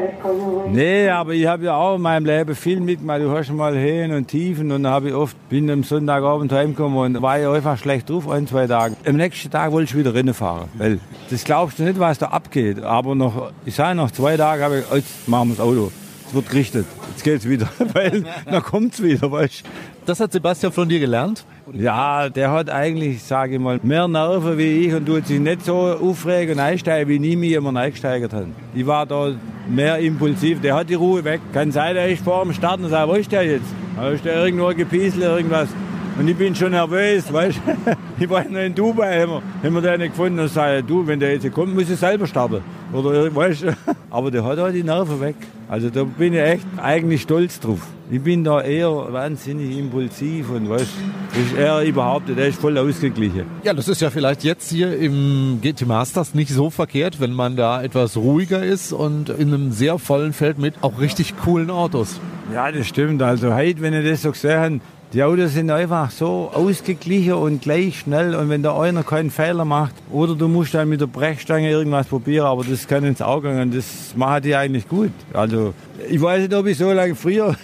Nee, 0.70 1.08
aber 1.08 1.32
ich 1.32 1.46
habe 1.46 1.64
ja 1.64 1.76
auch 1.76 1.96
in 1.96 2.02
meinem 2.02 2.26
Leben 2.26 2.54
viel 2.54 2.80
mitgemacht. 2.80 3.20
Du 3.22 3.30
hast 3.30 3.50
mal 3.50 3.74
Höhen 3.74 4.12
und 4.12 4.28
Tiefen 4.28 4.70
und 4.72 4.82
dann 4.82 4.92
habe 4.92 5.08
ich 5.08 5.14
oft, 5.14 5.36
bin 5.48 5.70
am 5.70 5.82
Sonntagabend 5.82 6.52
heimgekommen 6.52 6.98
und 6.98 7.22
war 7.22 7.38
ja 7.38 7.50
einfach 7.50 7.78
schlecht 7.78 8.10
drauf, 8.10 8.28
ein, 8.28 8.46
zwei 8.46 8.66
Tage. 8.66 8.96
Am 9.06 9.16
nächsten 9.16 9.50
Tag 9.50 9.72
wollte 9.72 9.90
ich 9.90 9.96
wieder 9.96 10.12
Rennen 10.12 10.34
fahren, 10.34 10.68
weil 10.74 11.00
das 11.30 11.44
glaubst 11.44 11.78
du 11.78 11.84
nicht, 11.84 11.98
was 11.98 12.18
da 12.18 12.26
abgeht. 12.26 12.82
Aber 12.82 13.14
noch, 13.14 13.52
ich 13.64 13.74
sage 13.74 13.96
noch 13.96 14.10
zwei 14.10 14.36
Tage, 14.36 14.62
habe 14.62 14.78
ich, 14.80 14.94
jetzt 14.94 15.28
machen 15.28 15.48
wir 15.48 15.56
das 15.56 15.64
Auto. 15.64 15.90
Es 16.36 16.42
wird 16.42 16.50
gerichtet. 16.50 16.86
Jetzt 17.12 17.24
geht's 17.24 17.48
wieder, 17.48 17.66
weil 17.94 18.22
dann 18.44 18.62
kommt's 18.62 19.02
wieder, 19.02 19.32
weißt 19.32 19.64
Das 20.04 20.20
hat 20.20 20.32
Sebastian 20.32 20.70
von 20.70 20.86
dir 20.86 21.00
gelernt? 21.00 21.46
Ja, 21.72 22.28
der 22.28 22.52
hat 22.52 22.68
eigentlich, 22.68 23.22
sage 23.22 23.54
ich 23.54 23.58
mal, 23.58 23.80
mehr 23.82 24.06
Nerven 24.06 24.58
wie 24.58 24.86
ich 24.86 24.92
und 24.92 25.06
tut 25.06 25.26
sich 25.26 25.40
nicht 25.40 25.64
so 25.64 25.74
aufregen 25.74 26.56
und 26.56 26.60
einsteigen, 26.60 27.08
wie 27.08 27.18
nie 27.18 27.36
mich 27.36 27.52
immer 27.52 27.74
eingesteigert 27.74 28.34
hat. 28.34 28.44
Ich 28.74 28.86
war 28.86 29.06
da 29.06 29.30
mehr 29.66 29.98
impulsiv. 29.98 30.60
Der 30.60 30.74
hat 30.74 30.90
die 30.90 30.94
Ruhe 30.94 31.24
weg. 31.24 31.40
Kann 31.54 31.72
sein, 31.72 31.94
der 31.94 32.06
ist 32.10 32.22
vor 32.22 32.42
dem 32.42 32.52
Start 32.52 32.80
und 32.80 32.90
sagt, 32.90 33.08
wo 33.08 33.14
ist 33.14 33.32
der 33.32 33.44
jetzt? 33.44 33.72
Da 33.96 34.10
ist 34.10 34.22
der 34.26 34.44
irgendwo 34.44 34.66
gepieselt, 34.74 35.22
irgendwas. 35.22 35.70
Und 36.18 36.28
ich 36.28 36.36
bin 36.36 36.54
schon 36.54 36.72
nervös, 36.72 37.32
weißt 37.32 37.60
du. 37.66 37.96
Ich 38.18 38.28
war 38.28 38.44
noch 38.44 38.60
in 38.60 38.74
Dubai, 38.74 39.22
haben 39.22 39.32
wir, 39.32 39.42
haben 39.62 39.74
wir 39.74 39.80
den 39.80 40.10
gefunden 40.10 40.38
und 40.38 40.48
sage, 40.48 40.82
du, 40.82 41.06
wenn 41.06 41.18
der 41.18 41.32
jetzt 41.32 41.50
kommt, 41.52 41.74
muss 41.74 41.88
ich 41.88 41.98
selber 41.98 42.26
starten. 42.26 42.62
Oder, 42.92 43.34
weißt 43.34 43.62
du. 43.62 43.76
Aber 44.10 44.30
der 44.30 44.44
hat 44.44 44.58
auch 44.58 44.70
die 44.70 44.82
Nerven 44.82 45.18
weg. 45.18 45.36
Also 45.68 45.90
da 45.90 46.04
bin 46.04 46.32
ich 46.32 46.40
echt 46.40 46.66
eigentlich 46.76 47.22
stolz 47.22 47.58
drauf. 47.58 47.80
Ich 48.08 48.22
bin 48.22 48.44
da 48.44 48.60
eher 48.60 48.88
wahnsinnig 49.12 49.76
impulsiv 49.76 50.50
und 50.50 50.70
das 50.70 50.82
ist 50.82 51.56
er 51.58 51.82
überhaupt, 51.82 52.28
der 52.28 52.46
ist 52.46 52.60
voll 52.60 52.78
ausgeglichen. 52.78 53.46
Ja, 53.64 53.74
das 53.74 53.88
ist 53.88 54.00
ja 54.00 54.10
vielleicht 54.10 54.44
jetzt 54.44 54.70
hier 54.70 54.96
im 54.96 55.58
GT 55.60 55.86
Masters 55.86 56.32
nicht 56.32 56.50
so 56.50 56.70
verkehrt, 56.70 57.20
wenn 57.20 57.32
man 57.32 57.56
da 57.56 57.82
etwas 57.82 58.16
ruhiger 58.16 58.64
ist 58.64 58.92
und 58.92 59.28
in 59.28 59.52
einem 59.52 59.72
sehr 59.72 59.98
vollen 59.98 60.32
Feld 60.32 60.58
mit 60.58 60.74
auch 60.82 61.00
richtig 61.00 61.36
coolen 61.36 61.68
Autos. 61.68 62.20
Ja, 62.54 62.70
das 62.70 62.86
stimmt. 62.86 63.20
Also 63.22 63.52
heute, 63.52 63.80
wenn 63.80 63.92
ich 63.92 64.08
das 64.08 64.22
so 64.22 64.30
gesehen 64.30 64.60
habe, 64.60 64.80
die 65.16 65.22
Autos 65.22 65.54
sind 65.54 65.70
einfach 65.70 66.10
so 66.10 66.50
ausgeglichen 66.52 67.32
und 67.32 67.62
gleich 67.62 68.00
schnell. 68.00 68.34
Und 68.34 68.50
wenn 68.50 68.62
da 68.62 68.78
einer 68.78 69.02
keinen 69.02 69.30
Fehler 69.30 69.64
macht, 69.64 69.94
oder 70.12 70.34
du 70.34 70.46
musst 70.46 70.74
dann 70.74 70.90
mit 70.90 71.00
der 71.00 71.06
Brechstange 71.06 71.70
irgendwas 71.70 72.06
probieren, 72.06 72.44
aber 72.44 72.64
das 72.64 72.86
kann 72.86 73.02
ins 73.02 73.22
Auge 73.22 73.54
gehen. 73.54 73.72
Das 73.72 74.14
machen 74.14 74.42
die 74.42 74.54
eigentlich 74.54 74.86
gut. 74.86 75.12
Also 75.32 75.72
ich 76.06 76.20
weiß 76.20 76.42
nicht, 76.42 76.54
ob 76.54 76.66
ich 76.66 76.76
so 76.76 76.92
lange 76.92 77.14
früher, 77.14 77.56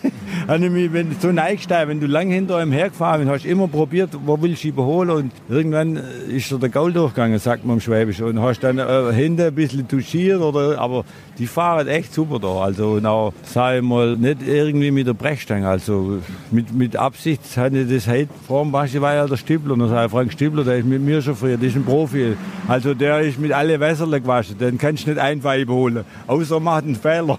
ich 0.49 0.71
mich, 0.71 0.93
wenn 0.93 1.17
so 1.19 1.33
neigsteig, 1.33 1.89
wenn 1.89 2.01
du 2.01 2.07
lang 2.07 2.31
hinter 2.31 2.57
einem 2.57 2.73
hergefahren 2.73 3.23
bist, 3.23 3.33
hast 3.33 3.45
du 3.45 3.49
immer 3.49 3.69
probiert, 3.69 4.11
wo 4.25 4.41
willst 4.41 4.65
du 4.65 4.69
überholen? 4.69 5.11
Und 5.11 5.33
irgendwann 5.49 6.01
ist 6.29 6.49
so 6.49 6.59
der 6.59 6.69
Gaul 6.69 6.93
durchgegangen, 6.93 7.39
sagt 7.39 7.65
man 7.65 7.77
im 7.77 7.81
Schwäbisch. 7.81 8.21
Und 8.21 8.41
hast 8.41 8.61
dann 8.61 8.79
äh, 8.79 9.13
hinten 9.13 9.43
ein 9.43 9.55
bisschen 9.55 9.87
touchiert 9.87 10.41
oder, 10.41 10.79
aber 10.79 11.05
die 11.39 11.47
fahren 11.47 11.89
echt 11.89 12.13
super 12.13 12.39
da, 12.39 12.63
also 12.63 13.01
auch, 13.05 13.33
sag 13.45 13.77
ich 13.77 13.83
mal, 13.83 14.17
nicht 14.17 14.47
irgendwie 14.47 14.91
mit 14.91 15.07
der 15.07 15.15
Brechstange, 15.15 15.67
also 15.67 16.19
mit, 16.51 16.73
mit 16.73 16.97
Absicht 16.97 17.41
hatte 17.57 17.79
ich 17.79 17.89
das 17.89 18.07
heute, 18.07 18.29
vor 18.47 18.63
dem 18.63 18.73
Baschi 18.73 19.01
war 19.01 19.15
ja 19.15 19.27
der 19.27 19.37
Stibler 19.37 19.73
und 19.73 19.81
dann 19.81 20.05
ich, 20.05 20.11
Frank 20.11 20.33
Stibler, 20.33 20.65
der 20.65 20.79
ist 20.79 20.87
mit 20.87 21.01
mir 21.03 21.23
schon 21.23 21.35
früher, 21.35 21.57
der 21.57 21.69
ist 21.69 21.77
ein 21.77 21.85
Profi, 21.85 22.37
also 22.69 22.95
der 22.95 23.21
ist 23.21 23.39
mit 23.39 23.53
alle 23.53 23.81
Wässerle 23.81 24.21
gewaschen, 24.21 24.59
den 24.59 24.79
kannst 24.79 25.07
du 25.07 25.11
nicht 25.11 25.19
einfach 25.19 25.57
überholen, 25.57 26.05
außer 26.27 26.61
macht 26.61 26.85
einen 26.85 26.97
Fehler. 26.97 27.39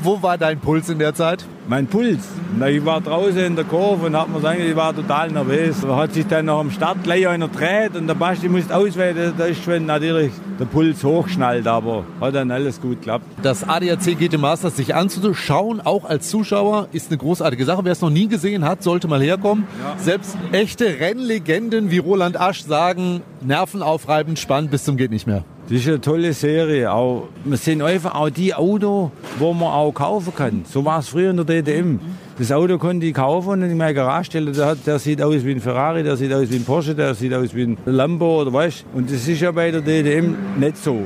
Wo 0.00 0.22
war 0.22 0.38
dein 0.38 0.58
Puls 0.58 0.88
in 0.88 0.98
der 0.98 1.14
Zeit? 1.14 1.46
Mein 1.68 1.88
Puls? 1.88 2.20
Ich 2.68 2.84
war 2.84 3.00
draußen 3.00 3.38
in 3.38 3.56
der 3.56 3.64
Kurve 3.64 4.06
und 4.06 4.16
hat 4.16 4.28
mir 4.28 4.36
gesagt, 4.36 4.60
ich 4.60 4.76
war 4.76 4.94
total 4.94 5.32
nervös. 5.32 5.80
Da 5.82 5.96
hat 5.96 6.14
sich 6.14 6.24
dann 6.26 6.46
nach 6.46 6.60
dem 6.60 6.70
Start 6.70 7.02
gleich 7.02 7.26
einer 7.26 7.48
dreht 7.48 7.96
und 7.96 8.06
der 8.06 8.14
Basti 8.14 8.48
musste 8.48 8.76
auswählen. 8.76 9.34
Da 9.36 9.46
ist 9.46 9.64
schon 9.64 9.84
natürlich 9.84 10.30
der 10.60 10.66
Puls 10.66 11.02
hochschnallt, 11.02 11.66
aber 11.66 12.04
hat 12.20 12.36
dann 12.36 12.52
alles 12.52 12.80
gut 12.80 13.00
geklappt. 13.00 13.24
Das 13.42 13.68
ADAC 13.68 14.16
GT 14.16 14.38
Masters 14.38 14.76
sich 14.76 14.94
anzuschauen, 14.94 15.80
auch 15.80 16.04
als 16.04 16.30
Zuschauer, 16.30 16.86
ist 16.92 17.10
eine 17.10 17.18
großartige 17.18 17.64
Sache. 17.64 17.84
Wer 17.84 17.92
es 17.92 18.00
noch 18.00 18.10
nie 18.10 18.28
gesehen 18.28 18.64
hat, 18.64 18.84
sollte 18.84 19.08
mal 19.08 19.20
herkommen. 19.20 19.64
Ja. 19.82 19.96
Selbst 19.98 20.36
echte 20.52 20.84
Rennlegenden 20.84 21.90
wie 21.90 21.98
Roland 21.98 22.40
Asch 22.40 22.62
sagen, 22.62 23.22
nervenaufreibend, 23.42 24.38
spannend 24.38 24.70
bis 24.70 24.84
zum 24.84 24.96
geht 24.96 25.10
nicht 25.10 25.26
mehr. 25.26 25.44
Das 25.68 25.78
ist 25.78 25.88
eine 25.88 26.00
tolle 26.00 26.32
Serie. 26.32 26.92
Auch, 26.92 27.24
wir 27.44 27.56
sind 27.56 27.82
einfach 27.82 28.14
auch 28.14 28.30
die 28.30 28.54
Auto, 28.54 29.10
wo 29.40 29.52
man 29.52 29.72
auch 29.72 29.90
kaufen 29.92 30.32
kann. 30.32 30.64
So 30.64 30.84
war 30.84 31.00
es 31.00 31.08
früher 31.08 31.30
in 31.30 31.44
der 31.44 31.62
DTM. 31.62 31.98
Das 32.38 32.52
Auto 32.52 32.78
konnte 32.78 33.04
ich 33.04 33.14
kaufen 33.14 33.48
und 33.48 33.62
in 33.62 33.76
meine 33.76 33.92
Garage 33.92 34.26
stellen. 34.26 34.52
Der, 34.52 34.76
der, 34.76 35.00
sieht 35.00 35.20
aus 35.20 35.44
wie 35.44 35.50
ein 35.50 35.60
Ferrari, 35.60 36.04
der 36.04 36.16
sieht 36.16 36.32
aus 36.32 36.48
wie 36.50 36.56
ein 36.56 36.64
Porsche, 36.64 36.94
der 36.94 37.16
sieht 37.16 37.34
aus 37.34 37.52
wie 37.52 37.64
ein 37.64 37.78
Lambo 37.84 38.42
oder 38.42 38.52
was. 38.52 38.84
Und 38.94 39.10
das 39.10 39.26
ist 39.26 39.40
ja 39.40 39.50
bei 39.50 39.72
der 39.72 39.80
DTM 39.80 40.36
nicht 40.56 40.76
so. 40.76 41.00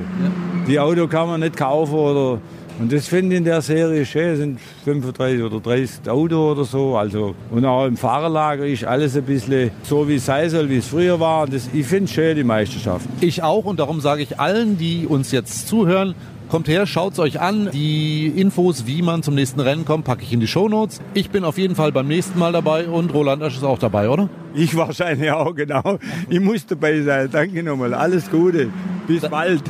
Die 0.66 0.78
Auto 0.78 1.06
kann 1.06 1.28
man 1.28 1.40
nicht 1.40 1.56
kaufen 1.56 1.94
oder 1.94 2.38
und 2.80 2.90
das 2.90 3.08
finde 3.08 3.34
ich 3.34 3.38
in 3.38 3.44
der 3.44 3.60
Serie 3.60 4.06
schön. 4.06 4.30
Es 4.30 4.38
sind 4.38 4.58
35 4.84 5.42
oder 5.42 5.60
30 5.60 6.08
Autos 6.08 6.58
oder 6.58 6.64
so. 6.64 6.96
Also, 6.96 7.34
und 7.50 7.64
auch 7.66 7.84
im 7.84 7.96
Fahrerlager 7.96 8.66
ist 8.66 8.84
alles 8.84 9.16
ein 9.16 9.24
bisschen 9.24 9.70
so, 9.82 10.08
wie 10.08 10.14
es 10.14 10.24
sein 10.24 10.48
soll, 10.48 10.70
wie 10.70 10.78
es 10.78 10.86
früher 10.86 11.20
war. 11.20 11.42
Und 11.42 11.52
das, 11.52 11.68
ich 11.72 11.86
finde 11.86 12.04
es 12.04 12.12
schön, 12.12 12.36
die 12.36 12.44
Meisterschaft. 12.44 13.06
Ich 13.20 13.42
auch. 13.42 13.66
Und 13.66 13.80
darum 13.80 14.00
sage 14.00 14.22
ich 14.22 14.40
allen, 14.40 14.78
die 14.78 15.06
uns 15.06 15.30
jetzt 15.30 15.68
zuhören, 15.68 16.14
Kommt 16.50 16.66
her, 16.66 16.84
schaut 16.84 17.12
es 17.12 17.20
euch 17.20 17.40
an. 17.40 17.70
Die 17.72 18.26
Infos, 18.26 18.84
wie 18.84 19.02
man 19.02 19.22
zum 19.22 19.36
nächsten 19.36 19.60
Rennen 19.60 19.84
kommt, 19.84 20.04
packe 20.04 20.24
ich 20.24 20.32
in 20.32 20.40
die 20.40 20.48
Shownotes. 20.48 21.00
Ich 21.14 21.30
bin 21.30 21.44
auf 21.44 21.58
jeden 21.58 21.76
Fall 21.76 21.92
beim 21.92 22.08
nächsten 22.08 22.40
Mal 22.40 22.50
dabei 22.50 22.88
und 22.88 23.14
Roland 23.14 23.40
Asch 23.40 23.54
ist 23.54 23.62
auch 23.62 23.78
dabei, 23.78 24.08
oder? 24.08 24.28
Ich 24.52 24.76
wahrscheinlich 24.76 25.30
auch, 25.30 25.54
genau. 25.54 26.00
Ich 26.28 26.40
muss 26.40 26.66
dabei 26.66 27.02
sein. 27.02 27.28
Danke 27.30 27.62
nochmal. 27.62 27.94
Alles 27.94 28.28
Gute. 28.28 28.70
Bis 29.10 29.22
bald. 29.28 29.64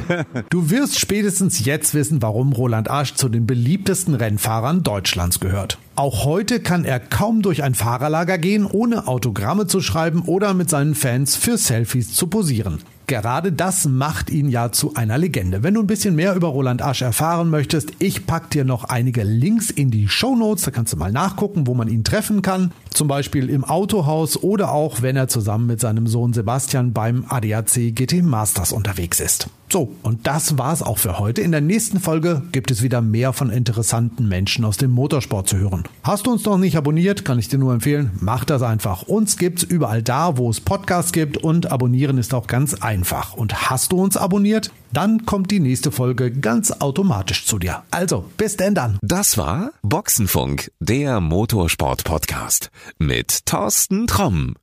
Du 0.50 0.68
wirst 0.68 0.98
spätestens 0.98 1.64
jetzt 1.64 1.94
wissen, 1.94 2.20
warum 2.20 2.52
Roland 2.52 2.90
Asch 2.90 3.14
zu 3.14 3.30
den 3.30 3.46
beliebtesten 3.46 4.14
Rennfahrern 4.14 4.82
Deutschlands 4.82 5.40
gehört. 5.40 5.78
Auch 5.96 6.26
heute 6.26 6.60
kann 6.60 6.84
er 6.84 7.00
kaum 7.00 7.40
durch 7.40 7.62
ein 7.62 7.74
Fahrerlager 7.74 8.36
gehen, 8.36 8.66
ohne 8.66 9.08
Autogramme 9.08 9.66
zu 9.66 9.80
schreiben 9.80 10.24
oder 10.26 10.52
mit 10.52 10.68
seinen 10.68 10.94
Fans 10.94 11.36
für 11.36 11.56
Selfies 11.56 12.12
zu 12.12 12.26
posieren. 12.26 12.80
Gerade 13.10 13.50
das 13.50 13.86
macht 13.86 14.30
ihn 14.30 14.48
ja 14.48 14.70
zu 14.70 14.94
einer 14.94 15.18
Legende. 15.18 15.64
Wenn 15.64 15.74
du 15.74 15.80
ein 15.80 15.88
bisschen 15.88 16.14
mehr 16.14 16.36
über 16.36 16.46
Roland 16.46 16.80
Asch 16.80 17.02
erfahren 17.02 17.50
möchtest, 17.50 17.90
ich 17.98 18.24
pack 18.24 18.50
dir 18.50 18.64
noch 18.64 18.84
einige 18.84 19.24
Links 19.24 19.68
in 19.68 19.90
die 19.90 20.06
Show 20.06 20.36
Notes. 20.36 20.62
Da 20.62 20.70
kannst 20.70 20.92
du 20.92 20.96
mal 20.96 21.10
nachgucken, 21.10 21.66
wo 21.66 21.74
man 21.74 21.88
ihn 21.88 22.04
treffen 22.04 22.40
kann. 22.40 22.70
Zum 22.90 23.08
Beispiel 23.08 23.50
im 23.50 23.64
Autohaus 23.64 24.40
oder 24.40 24.70
auch, 24.70 25.02
wenn 25.02 25.16
er 25.16 25.26
zusammen 25.26 25.66
mit 25.66 25.80
seinem 25.80 26.06
Sohn 26.06 26.32
Sebastian 26.32 26.92
beim 26.92 27.24
ADAC 27.28 27.92
GT 27.96 28.22
Masters 28.22 28.70
unterwegs 28.70 29.18
ist. 29.18 29.48
So, 29.72 29.94
und 30.02 30.26
das 30.26 30.58
war's 30.58 30.82
auch 30.82 30.98
für 30.98 31.20
heute. 31.20 31.42
In 31.42 31.52
der 31.52 31.60
nächsten 31.60 32.00
Folge 32.00 32.42
gibt 32.50 32.72
es 32.72 32.82
wieder 32.82 33.00
mehr 33.00 33.32
von 33.32 33.50
interessanten 33.50 34.28
Menschen 34.28 34.64
aus 34.64 34.78
dem 34.78 34.90
Motorsport 34.90 35.48
zu 35.48 35.58
hören. 35.58 35.84
Hast 36.02 36.26
du 36.26 36.32
uns 36.32 36.44
noch 36.44 36.58
nicht 36.58 36.76
abonniert, 36.76 37.24
kann 37.24 37.38
ich 37.38 37.46
dir 37.46 37.58
nur 37.58 37.72
empfehlen, 37.72 38.10
mach 38.20 38.44
das 38.44 38.62
einfach. 38.62 39.02
Uns 39.02 39.36
gibt's 39.36 39.62
überall 39.62 40.02
da, 40.02 40.36
wo 40.36 40.50
es 40.50 40.60
Podcasts 40.60 41.12
gibt 41.12 41.36
und 41.36 41.70
abonnieren 41.70 42.18
ist 42.18 42.34
auch 42.34 42.48
ganz 42.48 42.74
einfach. 43.00 43.32
Und 43.32 43.70
hast 43.70 43.92
du 43.92 44.02
uns 44.02 44.18
abonniert? 44.18 44.70
Dann 44.92 45.24
kommt 45.24 45.50
die 45.50 45.60
nächste 45.60 45.90
Folge 45.90 46.30
ganz 46.30 46.70
automatisch 46.70 47.46
zu 47.46 47.58
dir. 47.58 47.82
Also, 47.90 48.24
bis 48.36 48.56
denn 48.56 48.74
dann. 48.74 48.98
Das 49.00 49.38
war 49.38 49.70
Boxenfunk, 49.82 50.70
der 50.80 51.20
Motorsport-Podcast 51.20 52.70
mit 52.98 53.46
Thorsten 53.46 54.06
Tromm. 54.06 54.54